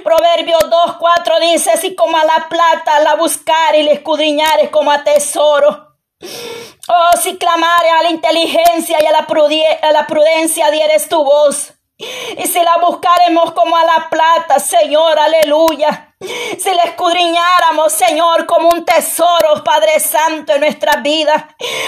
Proverbios 0.04 0.70
2, 0.70 0.96
4 0.98 1.40
dice, 1.40 1.76
si 1.76 1.96
como 1.96 2.16
a 2.16 2.24
la 2.24 2.48
plata 2.48 3.00
la 3.00 3.16
buscar 3.16 3.74
y 3.74 3.82
la 3.82 3.92
escudriñares 3.92 4.70
como 4.70 4.92
a 4.92 5.02
tesoro. 5.02 5.96
Oh, 6.88 7.16
si 7.20 7.36
clamare 7.36 7.90
a 7.90 8.02
la 8.04 8.10
inteligencia 8.10 8.98
y 9.02 9.06
a 9.06 9.10
la, 9.10 9.26
a 9.82 9.92
la 9.92 10.06
prudencia 10.06 10.70
dieres 10.70 11.08
tu 11.08 11.24
voz. 11.24 11.72
Y 11.98 12.46
si 12.46 12.62
la 12.62 12.76
buscaremos 12.78 13.52
como 13.52 13.76
a 13.76 13.84
la 13.84 14.08
plata, 14.08 14.60
Señor, 14.60 15.18
aleluya. 15.18 16.05
Si 16.18 16.70
le 16.70 16.82
escudriñáramos, 16.84 17.92
Señor, 17.92 18.46
como 18.46 18.70
un 18.70 18.84
tesoro, 18.84 19.62
Padre 19.62 20.00
Santo, 20.00 20.54
en 20.54 20.60
nuestras 20.60 21.02
vidas. 21.02 21.44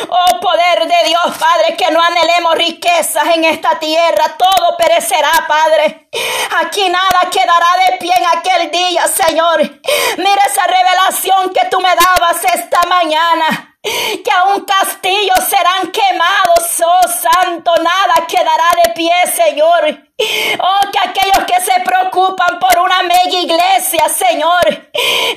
Oh 0.09 0.41
poder 0.41 0.87
de 0.87 1.09
Dios, 1.09 1.37
Padre, 1.39 1.77
que 1.77 1.91
no 1.91 2.01
anhelemos 2.03 2.55
riquezas 2.55 3.27
en 3.35 3.45
esta 3.45 3.79
tierra, 3.79 4.37
todo 4.37 4.77
perecerá, 4.77 5.31
Padre. 5.47 6.09
Aquí 6.63 6.89
nada 6.89 7.31
quedará 7.31 7.91
de 7.91 7.97
pie 7.99 8.13
en 8.17 8.39
aquel 8.39 8.71
día, 8.71 9.07
Señor. 9.07 9.61
Mira 10.19 10.43
esa 10.47 10.67
revelación 10.67 11.51
que 11.53 11.67
tú 11.71 11.81
me 11.81 11.91
dabas 11.95 12.45
esta 12.45 12.81
mañana 12.89 13.77
que 13.83 14.31
a 14.31 14.45
un 14.55 14.65
castillo 14.65 15.35
serán 15.49 15.91
quemados, 15.91 16.83
oh 16.85 17.09
santo, 17.09 17.73
nada 17.77 18.27
quedará 18.27 18.71
de 18.85 18.93
pie, 18.93 19.13
Señor. 19.35 20.08
Oh, 20.21 20.91
que 20.91 20.99
aquellos 20.99 21.45
que 21.47 21.61
se 21.61 21.81
preocupan 21.83 22.59
por 22.59 22.77
una 22.79 23.03
mega 23.03 23.39
iglesia, 23.39 24.09
Señor, 24.09 24.65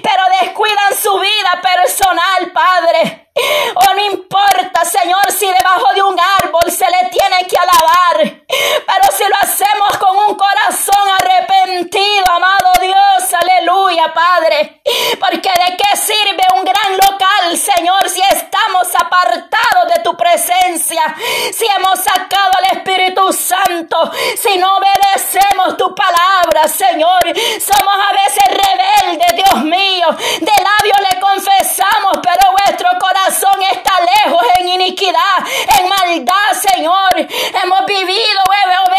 pero 0.02 0.24
descuidan 0.42 0.96
su 1.00 1.20
vida 1.20 1.62
personal, 1.62 2.52
Padre. 2.52 3.30
Oh, 3.76 3.94
no 3.94 4.06
importa, 4.06 4.84
Señor, 4.84 5.32
si 5.32 5.46
debajo 5.46 5.94
de 5.94 6.02
un 6.02 6.18
árbol 6.20 6.70
se 6.70 6.86
le 6.86 7.10
tiene 7.10 7.48
que 7.48 7.58
alabar, 7.58 8.44
pero 8.48 9.16
si 9.16 9.24
lo 9.24 9.36
hacemos 9.42 9.98
con 9.98 10.18
un 10.28 10.36
corazón 10.36 11.08
arrepentido, 11.20 12.26
amado 12.30 12.72
Dios, 12.82 13.34
aleluya, 13.34 14.14
Padre. 14.14 14.82
Porque 15.20 15.50
de 15.50 15.78
qué 15.78 15.98
sirve 15.98 16.44
un 16.56 16.66
gran 16.66 16.98
local, 16.98 17.58
Señor, 17.58 18.10
si 18.10 18.22
estamos 18.22 18.88
apartados 19.00 19.94
de 19.94 20.02
tu 20.04 20.18
presencia, 20.18 21.16
si 21.54 21.66
hemos 21.68 22.00
sacado 22.00 22.52
al 22.58 22.78
Espíritu 22.78 23.32
Santo, 23.32 24.12
si 24.42 24.58
no 24.58 24.71
obedecemos 24.78 25.78
tu 25.78 25.94
palabra, 25.96 26.68
Señor. 26.68 27.20
Somos 27.60 27.96
a 27.96 28.14
veces 28.14 28.44
rebeldes, 28.48 29.36
Dios 29.36 29.64
mío. 29.64 30.08
De 30.40 30.52
labios 30.52 31.00
le 31.12 31.20
confesamos, 31.20 32.20
pero 32.22 32.52
vuestro 32.66 32.90
corazón 33.00 33.62
está 33.72 33.94
lejos 34.02 34.44
en 34.60 34.70
iniquidad, 34.70 35.38
en 35.80 35.90
maldad, 35.90 36.52
Señor. 36.54 37.12
Hemos 37.18 37.86
vivido, 37.86 38.42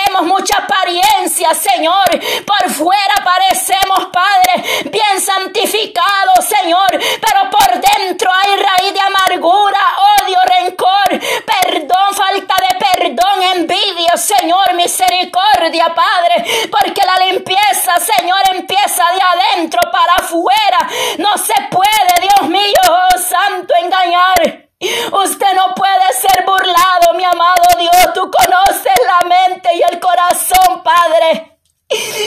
vemos 0.06 0.26
mucha 0.26 0.56
apariencia, 0.58 1.54
Señor. 1.54 2.08
Por 2.46 2.70
fuera 2.70 3.14
parecemos, 3.24 4.06
Padre, 4.12 4.64
bien 4.90 5.20
santificados, 5.20 6.44
Señor. 6.44 6.90
Pero 6.90 7.50
por 7.50 7.80
dentro 7.80 8.30
hay 8.32 8.56
raíz 8.56 8.94
de 8.94 9.00
amargura, 9.00 9.80
odio, 10.20 10.38
rencor, 10.44 11.08
perdón, 11.10 12.14
falta 12.14 12.54
de 12.68 12.78
perdón, 12.78 13.42
envidia, 13.54 14.01
Señor, 14.16 14.74
misericordia 14.74 15.94
Padre, 15.94 16.68
porque 16.70 17.02
la 17.04 17.24
limpieza, 17.26 17.94
Señor, 17.98 18.40
empieza 18.52 19.04
de 19.12 19.20
adentro 19.22 19.80
para 19.90 20.14
afuera. 20.16 20.78
No 21.18 21.36
se 21.38 21.54
puede, 21.70 22.20
Dios 22.20 22.50
mío, 22.50 22.80
oh 22.88 23.18
Santo, 23.18 23.74
engañar. 23.80 24.68
Usted 25.12 25.54
no 25.54 25.74
puede 25.74 26.12
ser 26.12 26.44
burlado, 26.44 27.14
mi 27.14 27.24
amado 27.24 27.62
Dios. 27.78 28.12
Tú 28.14 28.28
conoces 28.30 28.94
la 29.06 29.28
mente 29.28 29.68
y 29.74 29.82
el 29.82 30.00
corazón, 30.00 30.82
Padre. 30.82 31.58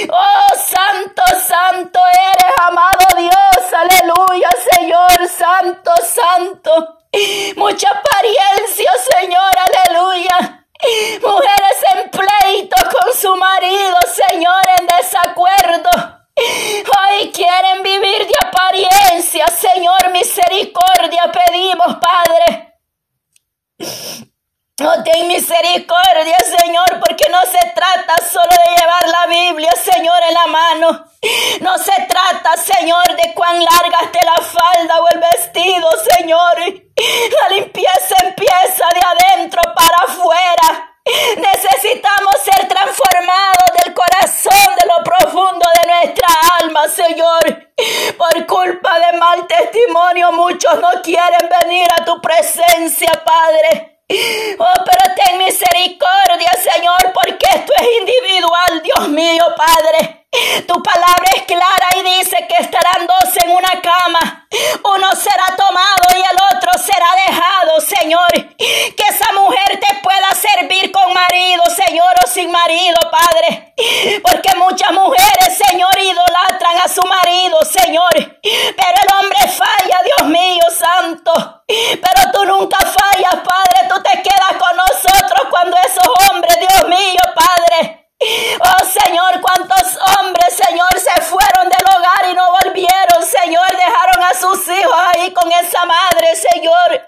Oh, 0.09 0.55
santo, 0.55 1.23
santo 1.45 1.99
eres, 2.33 2.53
amado 2.61 3.05
Dios. 3.17 3.73
Aleluya, 3.73 4.49
Señor, 4.71 5.27
santo, 5.27 5.91
santo. 6.01 6.99
Mucha 7.55 7.89
apariencia, 7.89 8.91
Señor, 9.11 9.51
aleluya. 9.57 10.64
Mujeres 11.21 11.77
en 11.93 12.09
pleito 12.09 12.75
con 12.91 13.13
su 13.13 13.35
marido, 13.35 13.97
Señor, 14.13 14.61
en 14.79 14.87
desacuerdo. 14.87 15.89
Hoy 16.37 17.31
quieren 17.31 17.81
vivir 17.81 18.27
de 18.27 18.33
apariencia, 18.45 19.45
Señor, 19.47 20.09
misericordia 20.11 21.31
pedimos, 21.31 21.95
Padre. 21.95 22.73
No 24.77 25.03
ten 25.03 25.27
misericordia, 25.27 26.37
Señor, 26.39 26.99
porque 26.99 27.29
no 27.31 27.39
se 27.41 27.71
trata 27.73 28.15
solo 28.29 28.49
de 28.49 28.81
llevar 28.81 29.07
la 29.07 29.27
Biblia, 29.27 29.71
Señor, 29.71 30.21
en 30.27 30.33
la 30.33 30.47
mano. 30.47 31.05
No 31.61 31.77
se 31.77 31.93
trata, 32.07 32.57
Señor, 32.57 33.15
de 33.15 33.33
cuán 33.33 33.57
larga 33.63 33.99
esté 34.03 34.19
la 34.25 34.35
falda 34.35 34.99
o 34.99 35.07
el 35.13 35.19
vestido, 35.19 35.89
Señor. 36.17 36.84
La 37.41 37.55
limpieza 37.55 38.15
empieza 38.23 38.85
de 38.93 39.01
adentro 39.05 39.61
para 39.75 39.97
afuera. 40.07 40.95
Necesitamos 41.37 42.35
ser 42.43 42.67
transformados 42.67 43.69
del 43.83 43.93
corazón, 43.93 44.75
de 44.75 44.87
lo 44.87 45.03
profundo 45.03 45.65
de 45.81 45.87
nuestra 45.87 46.27
alma, 46.61 46.87
Señor. 46.87 47.67
Por 48.17 48.45
culpa 48.47 48.99
de 48.99 49.17
mal 49.17 49.45
testimonio, 49.45 50.31
muchos 50.31 50.79
no 50.79 51.01
quieren 51.03 51.49
venir 51.61 51.87
a 51.99 52.05
tu 52.05 52.19
presencia, 52.21 53.11
Padre. 53.23 53.94
Oh, 54.07 54.83
pero 54.85 55.15
ten 55.15 55.39
misericordia, 55.39 56.51
Señor, 56.61 57.11
porque 57.11 57.47
esto 57.55 57.73
es 57.75 57.87
individual, 58.01 58.81
Dios 58.83 59.09
mío, 59.09 59.43
Padre. 59.57 60.27
Tu 60.67 60.83
palabra 60.83 61.29
es 61.35 61.41
clara 61.43 61.87
y 61.97 62.03
dice 62.03 62.45
que 62.47 62.61
estarán 62.61 63.07
dos 63.07 63.37
en 63.43 63.51
una 63.51 63.81
cama. 63.81 64.47
Uno 64.83 65.15
será 65.15 65.55
tomado 65.57 66.03
y 66.11 66.19
el 66.19 66.55
otro 66.55 66.71
será 66.77 67.07
dejado, 67.27 67.81
Señor. 67.81 68.31
Que 68.57 69.03
esa 69.09 69.31
mujer 69.33 69.79
te 69.79 69.95
pueda 70.03 70.35
servir 70.35 70.91
con 70.91 71.13
marido, 71.13 71.63
Señor, 71.65 72.13
o 72.23 72.27
sin 72.27 72.51
marido, 72.51 72.97
Padre. 73.09 73.73
Porque 74.21 74.55
muchas 74.57 74.91
mujeres, 74.91 75.57
Señor, 75.57 75.97
idolatran 75.99 76.77
a 76.83 76.87
su 76.87 77.01
marido, 77.03 77.57
Señor. 77.63 78.13
Pero 78.13 78.97
el 79.03 79.13
hombre 79.19 79.47
falla, 79.47 80.03
Dios 80.03 80.29
mío, 80.29 80.63
santo. 80.77 81.54
Pero 81.67 82.31
tú 82.33 82.45
nunca 82.45 82.77
fallas, 82.77 83.35
Padre. 83.43 83.89
Tú 83.89 84.01
te 84.03 84.21
quedas 84.21 84.53
con 84.59 84.75
nosotros 84.77 85.47
cuando 85.49 85.77
esos 85.77 86.29
hombres, 86.29 86.57
Dios 86.59 86.87
mío, 86.87 87.21
Padre. 87.33 88.05
Oh 88.17 88.85
Señor, 88.85 89.41
cuántos 89.41 89.97
hombres, 90.17 90.55
Señor, 90.55 90.97
se 90.97 91.21
fueron 91.23 91.69
del 91.69 91.85
hogar 91.95 92.31
y 92.31 92.33
no 92.33 92.45
volvieron, 92.63 93.23
Señor, 93.25 93.67
dejaron 93.75 94.23
a 94.23 94.33
sus 94.33 94.67
hijos 94.69 94.95
ahí 95.13 95.33
con 95.33 95.51
esa 95.51 95.85
madre, 95.85 96.35
Señor. 96.35 97.01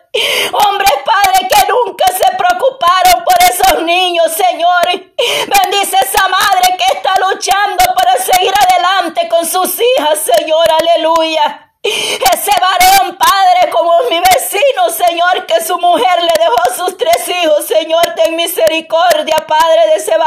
Hombres, 0.51 0.93
Padre, 1.05 1.47
que 1.47 1.71
nunca 1.71 2.05
se 2.07 2.29
preocuparon 2.35 3.23
por 3.23 3.35
esos 3.41 3.83
niños, 3.83 4.33
Señor. 4.33 4.83
Bendice 4.85 5.97
esa 5.97 6.27
madre 6.27 6.77
que 6.77 6.97
está 6.97 7.13
luchando 7.19 7.83
para 7.95 8.17
seguir 8.17 8.53
adelante 8.69 9.29
con 9.29 9.45
sus 9.45 9.79
hijas, 9.79 10.19
Señor, 10.19 10.65
aleluya. 10.81 11.67
Ese 11.83 12.51
varón, 12.59 13.17
Padre, 13.17 13.69
como 13.71 13.93
mi 14.09 14.19
vecino, 14.19 14.89
Señor, 14.89 15.45
que 15.45 15.63
su 15.63 15.77
mujer 15.77 16.21
le 16.21 16.33
dejó 16.37 16.61
a 16.69 16.75
sus 16.75 16.97
tres 16.97 17.27
hijos, 17.29 17.65
Señor, 17.65 18.13
ten 18.15 18.35
misericordia, 18.35 19.45
Padre, 19.47 19.87
de 19.87 19.95
ese 19.95 20.17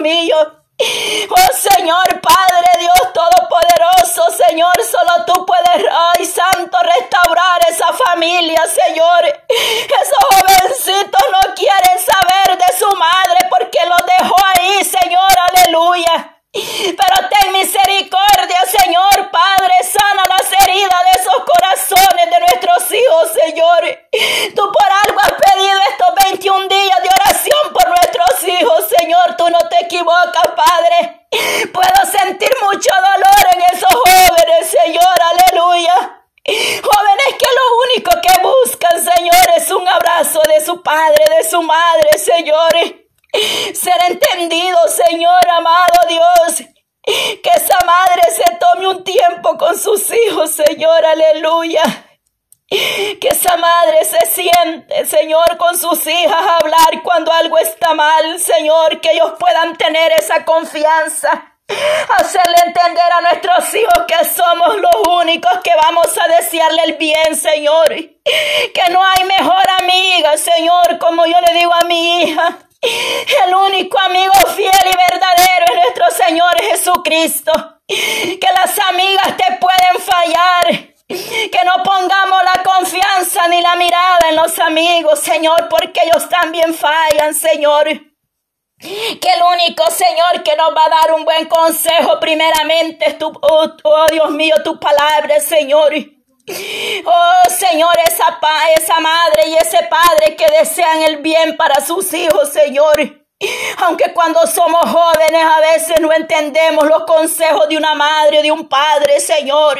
varón, 0.00 0.02
Dios 0.02 0.02
mío. 0.02 0.36
Oh 1.28 1.52
Señor, 1.54 2.20
Padre 2.22 2.68
Dios 2.78 3.12
Todopoderoso, 3.12 4.30
Señor, 4.30 4.72
solo 4.82 5.26
tú 5.26 5.44
puedes, 5.44 5.86
ay 6.16 6.24
Santo, 6.24 6.78
restaurar 6.80 7.60
esa 7.68 7.92
familia, 7.92 8.62
Señor. 8.66 9.26
Esos 9.46 10.24
jovencitos 10.30 11.22
no 11.32 11.54
quieren 11.54 11.98
saber 11.98 12.56
de 12.56 12.78
su 12.78 12.96
madre 12.96 13.46
porque 13.50 13.78
los 13.86 13.98
dejó 14.18 14.36
ahí, 14.56 14.82
Señor, 14.82 15.30
aleluya. 15.52 16.40
Pero 16.52 17.28
ten 17.30 17.52
misericordia, 17.52 18.64
Señor 18.66 19.30
Padre, 19.30 19.74
sana 19.84 20.24
las 20.26 20.50
heridas 20.62 21.00
de 21.04 21.20
esos 21.20 21.44
corazones 21.46 22.28
de 22.28 22.40
nuestros 22.40 22.92
hijos, 22.92 23.30
Señor. 23.44 23.82
Tú 24.56 24.72
por 24.72 24.90
algo 25.06 25.20
has 25.20 25.32
pedido 25.32 25.78
estos 25.90 26.14
21 26.24 26.66
días 26.66 27.02
de 27.02 27.08
oración 27.08 27.72
por 27.72 27.88
nuestros 27.88 28.48
hijos, 28.48 28.84
Señor. 28.98 29.36
Tú 29.36 29.48
no 29.48 29.60
te 29.68 29.84
equivocas, 29.84 30.48
Padre. 30.56 31.28
Puedo 31.72 32.10
sentir 32.10 32.50
mucho 32.62 32.90
dolor 32.96 33.54
en 33.54 33.76
esos 33.76 33.94
jóvenes, 33.94 34.70
Señor, 34.70 35.18
aleluya. 35.22 36.24
Jóvenes 36.44 37.36
que 37.38 37.46
lo 37.46 37.76
único 37.86 38.10
que 38.20 38.42
buscan, 38.42 39.14
Señor, 39.14 39.46
es 39.56 39.70
un 39.70 39.86
abrazo 39.86 40.40
de 40.48 40.64
su 40.64 40.82
padre, 40.82 41.24
de 41.36 41.48
su 41.48 41.62
madre, 41.62 42.18
Señor. 42.18 43.00
Ser 43.74 43.94
entendido, 44.08 44.78
Señor 44.88 45.48
amado 45.48 46.08
Dios. 46.08 46.68
Que 47.04 47.50
esa 47.54 47.78
madre 47.86 48.22
se 48.34 48.56
tome 48.56 48.88
un 48.88 49.04
tiempo 49.04 49.56
con 49.56 49.78
sus 49.78 50.10
hijos, 50.10 50.50
Señor, 50.50 51.04
aleluya. 51.04 51.82
Que 52.68 53.28
esa 53.28 53.56
madre 53.56 54.04
se 54.04 54.26
siente, 54.26 55.04
Señor, 55.06 55.56
con 55.56 55.76
sus 55.76 56.06
hijas 56.06 56.32
a 56.32 56.56
hablar 56.56 57.02
cuando 57.02 57.32
algo 57.32 57.58
está 57.58 57.94
mal, 57.94 58.38
Señor, 58.90 59.00
que 59.00 59.12
ellos 59.12 59.32
puedan 59.38 59.76
tener 59.76 60.12
esa 60.12 60.44
confianza. 60.44 61.46
Hacerle 62.18 62.56
entender 62.66 63.12
a 63.12 63.20
nuestros 63.20 63.74
hijos 63.74 64.04
que 64.08 64.24
somos 64.24 64.76
los 64.76 65.20
únicos 65.22 65.52
que 65.62 65.70
vamos 65.82 66.06
a 66.18 66.28
desearle 66.28 66.82
el 66.84 66.92
bien, 66.94 67.36
Señor. 67.36 67.88
Que 67.88 68.90
no 68.90 69.00
hay 69.04 69.24
mejor 69.24 69.62
amiga, 69.80 70.36
Señor, 70.36 70.98
como 70.98 71.26
yo 71.26 71.40
le 71.40 71.58
digo 71.58 71.72
a 71.72 71.84
mi 71.84 72.22
hija. 72.22 72.58
El 72.82 73.54
único 73.54 73.98
amigo 74.00 74.32
fiel 74.56 74.72
y 74.86 74.96
verdadero 74.96 75.64
es 75.66 75.74
nuestro 75.76 76.26
Señor 76.26 76.60
Jesucristo. 76.60 77.52
Que 77.86 78.48
las 78.56 78.78
amigas 78.88 79.36
te 79.36 79.56
pueden 79.56 80.00
fallar. 80.00 80.94
Que 81.06 81.64
no 81.64 81.82
pongamos 81.82 82.42
la 82.44 82.62
confianza 82.62 83.46
ni 83.48 83.60
la 83.60 83.76
mirada 83.76 84.28
en 84.30 84.36
los 84.36 84.58
amigos, 84.58 85.20
Señor, 85.20 85.68
porque 85.68 86.00
ellos 86.04 86.28
también 86.28 86.74
fallan, 86.74 87.34
Señor. 87.34 88.09
Que 88.80 89.28
el 89.34 89.42
único 89.54 89.84
Señor 89.90 90.42
que 90.42 90.56
nos 90.56 90.74
va 90.74 90.86
a 90.86 90.88
dar 90.88 91.12
un 91.12 91.24
buen 91.24 91.46
consejo 91.46 92.18
primeramente 92.18 93.10
es 93.10 93.18
tu, 93.18 93.26
oh, 93.28 93.66
oh, 93.84 94.06
Dios 94.10 94.30
mío, 94.30 94.54
tu 94.64 94.80
palabra, 94.80 95.38
Señor. 95.40 95.92
Oh 97.04 97.50
Señor, 97.50 97.92
esa, 98.06 98.40
esa 98.76 99.00
madre 99.00 99.48
y 99.48 99.54
ese 99.54 99.86
padre 99.88 100.34
que 100.34 100.46
desean 100.58 101.02
el 101.02 101.18
bien 101.18 101.56
para 101.58 101.84
sus 101.84 102.12
hijos, 102.14 102.48
Señor. 102.48 103.26
Aunque 103.78 104.12
cuando 104.14 104.46
somos 104.46 104.82
jóvenes 104.90 105.44
a 105.44 105.60
veces 105.60 106.00
no 106.00 106.12
entendemos 106.12 106.86
los 106.86 107.04
consejos 107.04 107.68
de 107.68 107.76
una 107.76 107.94
madre, 107.94 108.42
de 108.42 108.50
un 108.50 108.66
padre, 108.68 109.20
Señor. 109.20 109.78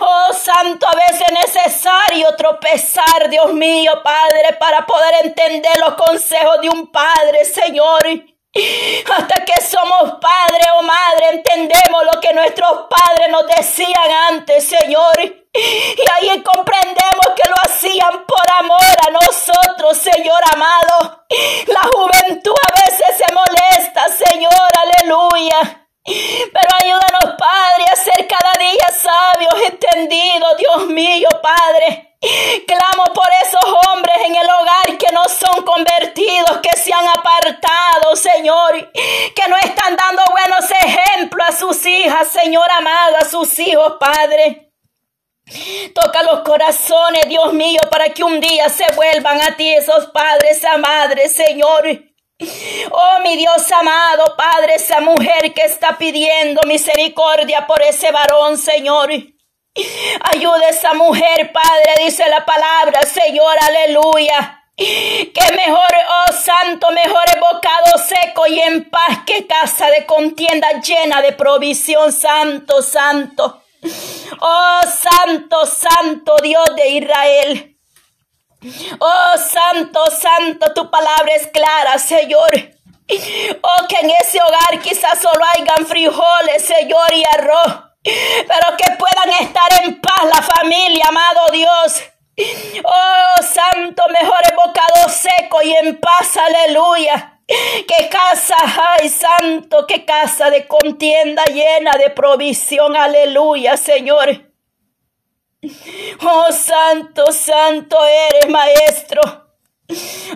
Oh 0.00 0.32
Santo, 0.32 0.86
a 0.88 0.96
veces 0.96 1.22
es 1.28 1.54
necesario 1.54 2.34
tropezar, 2.36 3.28
Dios 3.30 3.52
mío, 3.52 3.92
Padre, 4.02 4.54
para 4.58 4.84
poder 4.84 5.26
entender 5.26 5.72
los 5.78 5.94
consejos 5.94 6.60
de 6.60 6.68
un 6.70 6.90
Padre, 6.90 7.44
Señor. 7.44 8.02
Hasta 8.54 9.44
que 9.44 9.60
somos 9.60 10.12
padre 10.20 10.64
o 10.78 10.82
madre, 10.82 11.28
entendemos 11.32 12.04
lo 12.04 12.20
que 12.20 12.32
nuestros 12.32 12.86
padres 12.88 13.28
nos 13.28 13.46
decían 13.48 14.10
antes, 14.28 14.68
Señor. 14.68 15.18
Y 15.20 16.04
ahí 16.14 16.42
comprendemos 16.42 17.26
que 17.34 17.48
lo 17.48 17.56
hacían 17.62 18.24
por 18.24 18.50
amor 18.58 18.96
a 19.06 19.10
nosotros, 19.10 19.98
Señor 19.98 20.40
amado. 20.52 21.24
La 21.66 21.80
juventud 21.80 22.54
a 22.62 22.84
veces 22.84 23.06
se 23.18 23.32
molesta, 23.32 24.06
Señor, 24.08 24.70
aleluya. 24.78 25.88
Pero 26.04 26.68
ayúdanos, 26.80 27.34
Padre, 27.38 27.84
a 27.90 27.96
día 28.64 28.88
sabios, 28.90 29.54
entendidos, 29.70 30.56
Dios 30.56 30.86
mío, 30.88 31.28
Padre. 31.42 32.16
Clamo 32.66 33.04
por 33.12 33.28
esos 33.42 33.64
hombres 33.86 34.16
en 34.24 34.34
el 34.34 34.46
hogar 34.46 34.96
que 34.98 35.12
no 35.12 35.24
son 35.24 35.62
convertidos, 35.62 36.58
que 36.62 36.76
se 36.76 36.92
han 36.92 37.06
apartado, 37.06 38.16
Señor, 38.16 38.90
que 38.92 39.48
no 39.48 39.56
están 39.58 39.94
dando 39.94 40.22
buenos 40.30 40.70
ejemplos 40.70 41.46
a 41.46 41.52
sus 41.52 41.84
hijas, 41.84 42.28
Señor 42.28 42.66
amado, 42.70 43.16
a 43.18 43.24
sus 43.26 43.58
hijos, 43.58 43.96
Padre. 44.00 44.72
Toca 45.94 46.22
los 46.22 46.40
corazones, 46.40 47.28
Dios 47.28 47.52
mío, 47.52 47.80
para 47.90 48.08
que 48.08 48.24
un 48.24 48.40
día 48.40 48.70
se 48.70 48.90
vuelvan 48.92 49.42
a 49.42 49.56
ti 49.56 49.74
esos 49.74 50.06
padres, 50.06 50.64
a 50.64 50.78
madres, 50.78 51.36
Señor. 51.36 52.13
Oh, 52.90 53.20
mi 53.22 53.36
Dios 53.36 53.70
amado, 53.72 54.34
Padre, 54.36 54.74
esa 54.76 55.00
mujer 55.00 55.52
que 55.54 55.62
está 55.62 55.96
pidiendo 55.96 56.60
misericordia 56.66 57.66
por 57.66 57.82
ese 57.82 58.10
varón, 58.10 58.56
Señor. 58.58 59.10
Ayuda 60.32 60.66
a 60.66 60.70
esa 60.70 60.94
mujer, 60.94 61.52
Padre, 61.52 62.04
dice 62.04 62.28
la 62.28 62.44
palabra, 62.44 63.02
Señor, 63.02 63.56
aleluya. 63.60 64.60
Que 64.76 65.52
mejor, 65.56 65.88
oh 66.08 66.32
santo, 66.32 66.90
mejor 66.90 67.22
es 67.32 67.40
bocado 67.40 67.98
seco 67.98 68.46
y 68.46 68.58
en 68.58 68.90
paz 68.90 69.20
que 69.24 69.46
casa 69.46 69.88
de 69.88 70.04
contienda 70.04 70.80
llena 70.80 71.22
de 71.22 71.32
provisión, 71.32 72.12
santo, 72.12 72.82
santo. 72.82 73.62
Oh 74.40 74.80
santo, 74.82 75.66
santo 75.66 76.36
Dios 76.42 76.74
de 76.76 76.88
Israel. 76.88 77.73
Oh, 78.98 79.38
santo, 79.38 80.00
santo, 80.10 80.72
tu 80.72 80.90
palabra 80.90 81.34
es 81.34 81.46
clara, 81.48 81.98
Señor. 81.98 82.50
Oh, 83.62 83.86
que 83.86 83.96
en 83.96 84.10
ese 84.10 84.40
hogar 84.40 84.80
quizás 84.80 85.20
solo 85.20 85.44
hayan 85.52 85.86
frijoles, 85.86 86.64
Señor, 86.64 87.12
y 87.12 87.22
arroz. 87.36 87.84
Pero 88.02 88.76
que 88.78 88.90
puedan 88.96 89.30
estar 89.40 89.84
en 89.84 90.00
paz 90.00 90.24
la 90.24 90.42
familia, 90.42 91.04
amado 91.08 91.50
Dios. 91.52 92.02
Oh, 92.84 93.42
santo, 93.42 94.02
mejor 94.08 94.38
el 94.48 94.56
bocado 94.56 95.08
seco 95.08 95.62
y 95.62 95.72
en 95.74 96.00
paz, 96.00 96.36
aleluya. 96.36 97.40
Que 97.46 98.08
casa, 98.08 98.56
ay, 98.98 99.08
santo, 99.10 99.86
que 99.86 100.06
casa 100.06 100.48
de 100.48 100.66
contienda 100.66 101.44
llena 101.44 101.92
de 101.92 102.10
provisión, 102.10 102.96
aleluya, 102.96 103.76
Señor. 103.76 104.43
Oh, 106.22 106.52
santo, 106.52 107.32
santo 107.32 107.96
eres, 108.04 108.50
maestro. 108.50 109.20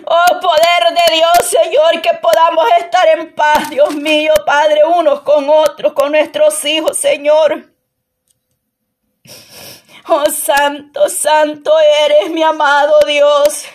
Oh, 0.05 0.39
poder 0.39 0.95
de 0.95 1.15
Dios, 1.15 1.49
Señor, 1.49 2.01
que 2.01 2.13
podamos 2.21 2.65
estar 2.79 3.07
en 3.09 3.33
paz, 3.33 3.69
Dios 3.69 3.95
mío, 3.95 4.31
Padre, 4.45 4.81
unos 4.85 5.21
con 5.21 5.49
otros, 5.49 5.93
con 5.93 6.11
nuestros 6.11 6.63
hijos, 6.65 6.97
Señor. 6.97 7.73
Oh, 10.07 10.25
santo, 10.29 11.09
santo 11.09 11.71
eres, 12.05 12.31
mi 12.31 12.43
amado 12.43 12.99
Dios. 13.05 13.65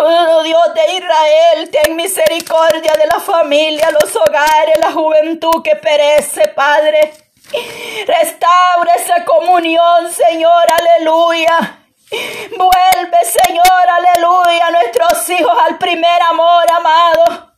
Oh, 0.00 0.42
Dios 0.44 0.74
de 0.74 0.94
Israel, 0.94 1.70
ten 1.70 1.96
misericordia 1.96 2.92
de 2.92 3.06
la 3.06 3.20
familia, 3.20 3.90
los 3.90 4.14
hogares, 4.14 4.78
la 4.80 4.92
juventud 4.92 5.62
que 5.62 5.76
perece, 5.76 6.48
Padre. 6.48 7.27
Restaura 8.06 8.92
esa 8.94 9.24
comunión, 9.24 10.10
Señor, 10.10 10.64
aleluya. 10.80 11.78
Vuelve, 12.56 13.24
Señor, 13.24 13.88
aleluya, 13.90 14.70
nuestros 14.70 15.28
hijos 15.30 15.58
al 15.66 15.78
primer 15.78 16.22
amor, 16.30 16.64
amado. 16.72 17.52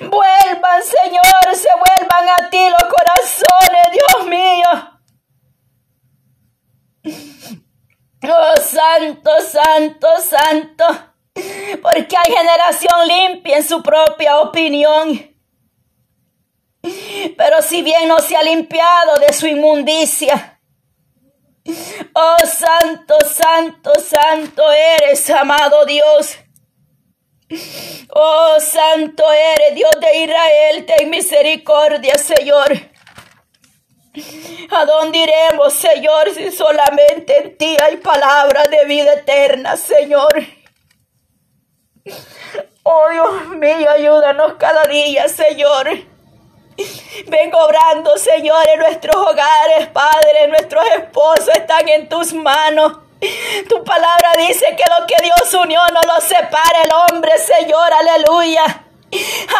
Vuelvan, 0.00 0.82
Señor, 0.82 1.54
se 1.54 1.68
vuelvan 1.74 2.28
a 2.28 2.50
ti 2.50 2.68
los 2.68 2.92
corazones, 2.92 3.92
Dios 3.92 4.26
mío. 4.26 5.00
Oh, 8.22 8.56
santo, 8.60 9.30
santo, 9.40 10.08
santo. 10.20 10.84
Porque 11.82 12.16
hay 12.16 12.32
generación 12.32 13.06
limpia 13.06 13.56
en 13.56 13.66
su 13.66 13.82
propia 13.82 14.40
opinión. 14.40 15.29
Pero 17.36 17.62
si 17.62 17.82
bien 17.82 18.08
no 18.08 18.18
se 18.20 18.36
ha 18.36 18.42
limpiado 18.42 19.18
de 19.18 19.32
su 19.32 19.46
inmundicia, 19.46 20.60
oh 22.14 22.46
santo, 22.46 23.16
santo, 23.20 23.92
santo 24.00 24.62
eres, 24.72 25.28
amado 25.30 25.84
Dios. 25.84 26.36
Oh 28.12 28.56
santo 28.60 29.24
eres, 29.32 29.74
Dios 29.74 29.90
de 30.00 30.24
Israel, 30.24 30.86
ten 30.86 31.10
misericordia, 31.10 32.16
Señor. 32.16 32.90
¿A 34.70 34.84
dónde 34.84 35.18
iremos, 35.18 35.72
Señor, 35.72 36.30
si 36.34 36.50
solamente 36.50 37.36
en 37.38 37.56
ti 37.56 37.76
hay 37.80 37.96
palabras 37.98 38.68
de 38.70 38.84
vida 38.84 39.14
eterna, 39.14 39.76
Señor? 39.76 40.44
Oh 42.82 43.08
Dios 43.10 43.48
mío, 43.56 43.90
ayúdanos 43.90 44.54
cada 44.54 44.84
día, 44.84 45.28
Señor. 45.28 46.09
Vengo 47.26 47.58
obrando, 47.58 48.16
Señor, 48.16 48.66
en 48.68 48.80
nuestros 48.80 49.16
hogares, 49.16 49.88
Padre, 49.92 50.48
nuestros 50.48 50.84
esposos 50.98 51.48
están 51.54 51.88
en 51.88 52.08
tus 52.08 52.32
manos. 52.32 52.98
Tu 53.68 53.84
palabra 53.84 54.30
dice 54.38 54.64
que 54.76 54.84
lo 54.88 55.06
que 55.06 55.16
Dios 55.22 55.54
unió 55.54 55.80
no 55.92 56.00
lo 56.02 56.20
separa 56.20 56.82
el 56.84 56.90
hombre, 56.92 57.32
Señor, 57.38 57.92
aleluya. 57.92 58.84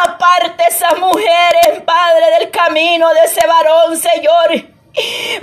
Aparte 0.04 0.64
esas 0.68 0.98
mujeres, 0.98 1.82
Padre, 1.84 2.38
del 2.38 2.50
camino 2.50 3.12
de 3.12 3.20
ese 3.24 3.46
varón, 3.46 3.96
Señor. 3.98 4.79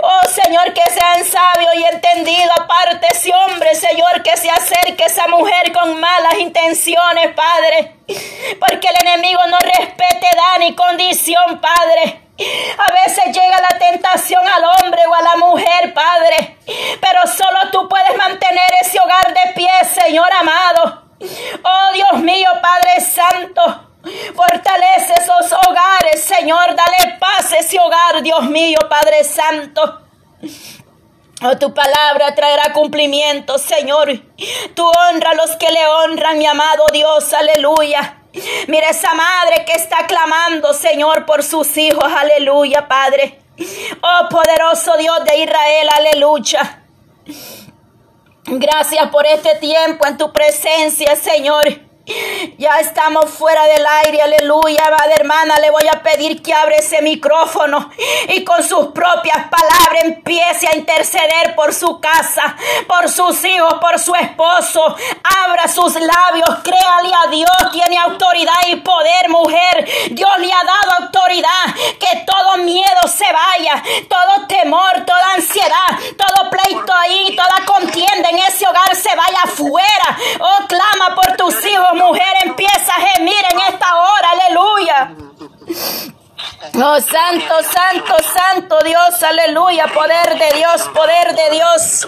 Oh 0.00 0.28
Señor, 0.28 0.72
que 0.74 0.90
sean 0.90 1.24
sabios 1.24 1.74
y 1.74 1.84
entendidos. 1.84 2.50
Aparte 2.58 3.06
ese 3.10 3.32
hombre, 3.32 3.74
Señor, 3.74 4.22
que 4.22 4.36
se 4.36 4.50
acerque 4.50 5.04
esa 5.04 5.26
mujer 5.28 5.72
con 5.72 5.98
malas 5.98 6.38
intenciones, 6.38 7.34
Padre. 7.34 7.96
Porque 8.60 8.88
el 8.88 9.08
enemigo 9.08 9.40
no 9.46 9.58
respete 9.58 10.26
edad 10.26 10.58
ni 10.58 10.74
condición, 10.74 11.60
Padre. 11.60 12.22
A 12.78 12.92
veces 13.04 13.26
llega 13.26 13.60
la 13.60 13.78
tentación 13.78 14.46
al 14.46 14.64
hombre 14.64 15.02
o 15.06 15.14
a 15.14 15.22
la 15.22 15.36
mujer, 15.36 15.94
Padre. 15.94 16.58
Pero 17.00 17.26
solo 17.26 17.70
tú 17.72 17.88
puedes 17.88 18.16
mantener 18.16 18.70
ese 18.80 19.00
hogar 19.00 19.34
de 19.34 19.52
pie, 19.54 19.70
Señor 19.84 20.30
amado. 20.32 21.04
Oh 21.64 21.92
Dios 21.94 22.20
mío, 22.20 22.48
Padre 22.62 23.00
Santo. 23.00 23.87
Fortalece 24.34 25.14
esos 25.20 25.52
hogares, 25.52 26.22
Señor. 26.22 26.74
Dale 26.74 27.18
paz 27.18 27.52
a 27.52 27.58
ese 27.58 27.78
hogar, 27.78 28.22
Dios 28.22 28.44
mío, 28.44 28.78
Padre 28.88 29.24
Santo. 29.24 30.02
Oh, 31.42 31.56
tu 31.56 31.72
palabra 31.72 32.34
traerá 32.34 32.72
cumplimiento, 32.72 33.58
Señor. 33.58 34.08
Tu 34.74 34.84
honra 34.84 35.30
a 35.30 35.34
los 35.34 35.56
que 35.56 35.70
le 35.70 35.86
honran, 35.86 36.38
mi 36.38 36.46
amado 36.46 36.84
Dios. 36.92 37.32
Aleluya. 37.32 38.22
Mira 38.66 38.88
esa 38.88 39.14
madre 39.14 39.64
que 39.64 39.72
está 39.72 40.06
clamando, 40.06 40.72
Señor, 40.74 41.26
por 41.26 41.42
sus 41.42 41.76
hijos. 41.76 42.04
Aleluya, 42.04 42.88
Padre. 42.88 43.40
Oh, 44.00 44.28
poderoso 44.28 44.96
Dios 44.96 45.24
de 45.24 45.38
Israel. 45.38 45.88
Aleluya. 45.96 46.82
Gracias 48.44 49.10
por 49.10 49.26
este 49.26 49.56
tiempo 49.56 50.06
en 50.06 50.16
tu 50.16 50.32
presencia, 50.32 51.14
Señor. 51.16 51.87
Ya 52.56 52.80
estamos 52.80 53.30
fuera 53.30 53.66
del 53.66 53.84
aire, 54.04 54.22
aleluya, 54.22 54.82
amada 54.86 55.14
hermana. 55.14 55.58
Le 55.58 55.70
voy 55.70 55.86
a 55.92 56.02
pedir 56.02 56.42
que 56.42 56.54
abra 56.54 56.76
ese 56.76 57.02
micrófono 57.02 57.90
y 58.28 58.44
con 58.44 58.62
sus 58.62 58.88
propias 58.88 59.48
palabras 59.48 60.04
empiece 60.04 60.66
a 60.68 60.74
interceder 60.74 61.54
por 61.54 61.74
su 61.74 62.00
casa, 62.00 62.56
por 62.86 63.10
sus 63.10 63.44
hijos, 63.44 63.74
por 63.74 63.98
su 63.98 64.14
esposo. 64.14 64.96
Abra 65.44 65.68
sus 65.68 65.94
labios, 65.94 66.48
créale 66.64 67.14
a 67.14 67.30
Dios, 67.30 67.72
tiene 67.72 67.98
autoridad 67.98 68.66
y 68.68 68.76
poder, 68.76 69.28
mujer. 69.28 69.88
Dios 70.10 70.38
le 70.38 70.52
ha 70.52 70.64
dado 70.64 71.04
autoridad, 71.04 71.74
que 72.00 72.24
todo 72.26 72.56
miedo 72.64 73.06
se 73.06 73.26
vaya, 73.30 73.82
todo 74.08 74.46
temor, 74.46 75.04
toda 75.04 75.34
ansiedad, 75.34 75.90
todo 76.16 76.50
pleito 76.50 76.92
ahí, 76.92 77.36
toda 77.36 77.66
contienda 77.66 78.30
en 78.30 78.38
ese 78.38 78.66
hogar 78.66 78.96
se 78.96 79.14
vaya 79.14 79.42
afuera. 79.44 80.18
Oh, 80.40 80.66
clama 80.66 81.14
por 81.14 81.36
tus 81.36 81.64
hijos, 81.66 81.97
mujer, 81.98 82.34
empieza 82.44 82.94
a 82.94 83.00
gemir 83.00 83.44
en 83.52 83.60
esta 83.60 83.96
hora, 83.96 84.28
aleluya. 84.30 85.14
Oh, 86.74 87.00
santo, 87.00 87.54
santo, 87.62 88.16
santo 88.22 88.78
Dios, 88.84 89.22
aleluya, 89.22 89.86
poder 89.88 90.38
de 90.38 90.56
Dios, 90.56 90.82
poder 90.94 91.34
de 91.34 91.50
Dios. 91.50 92.06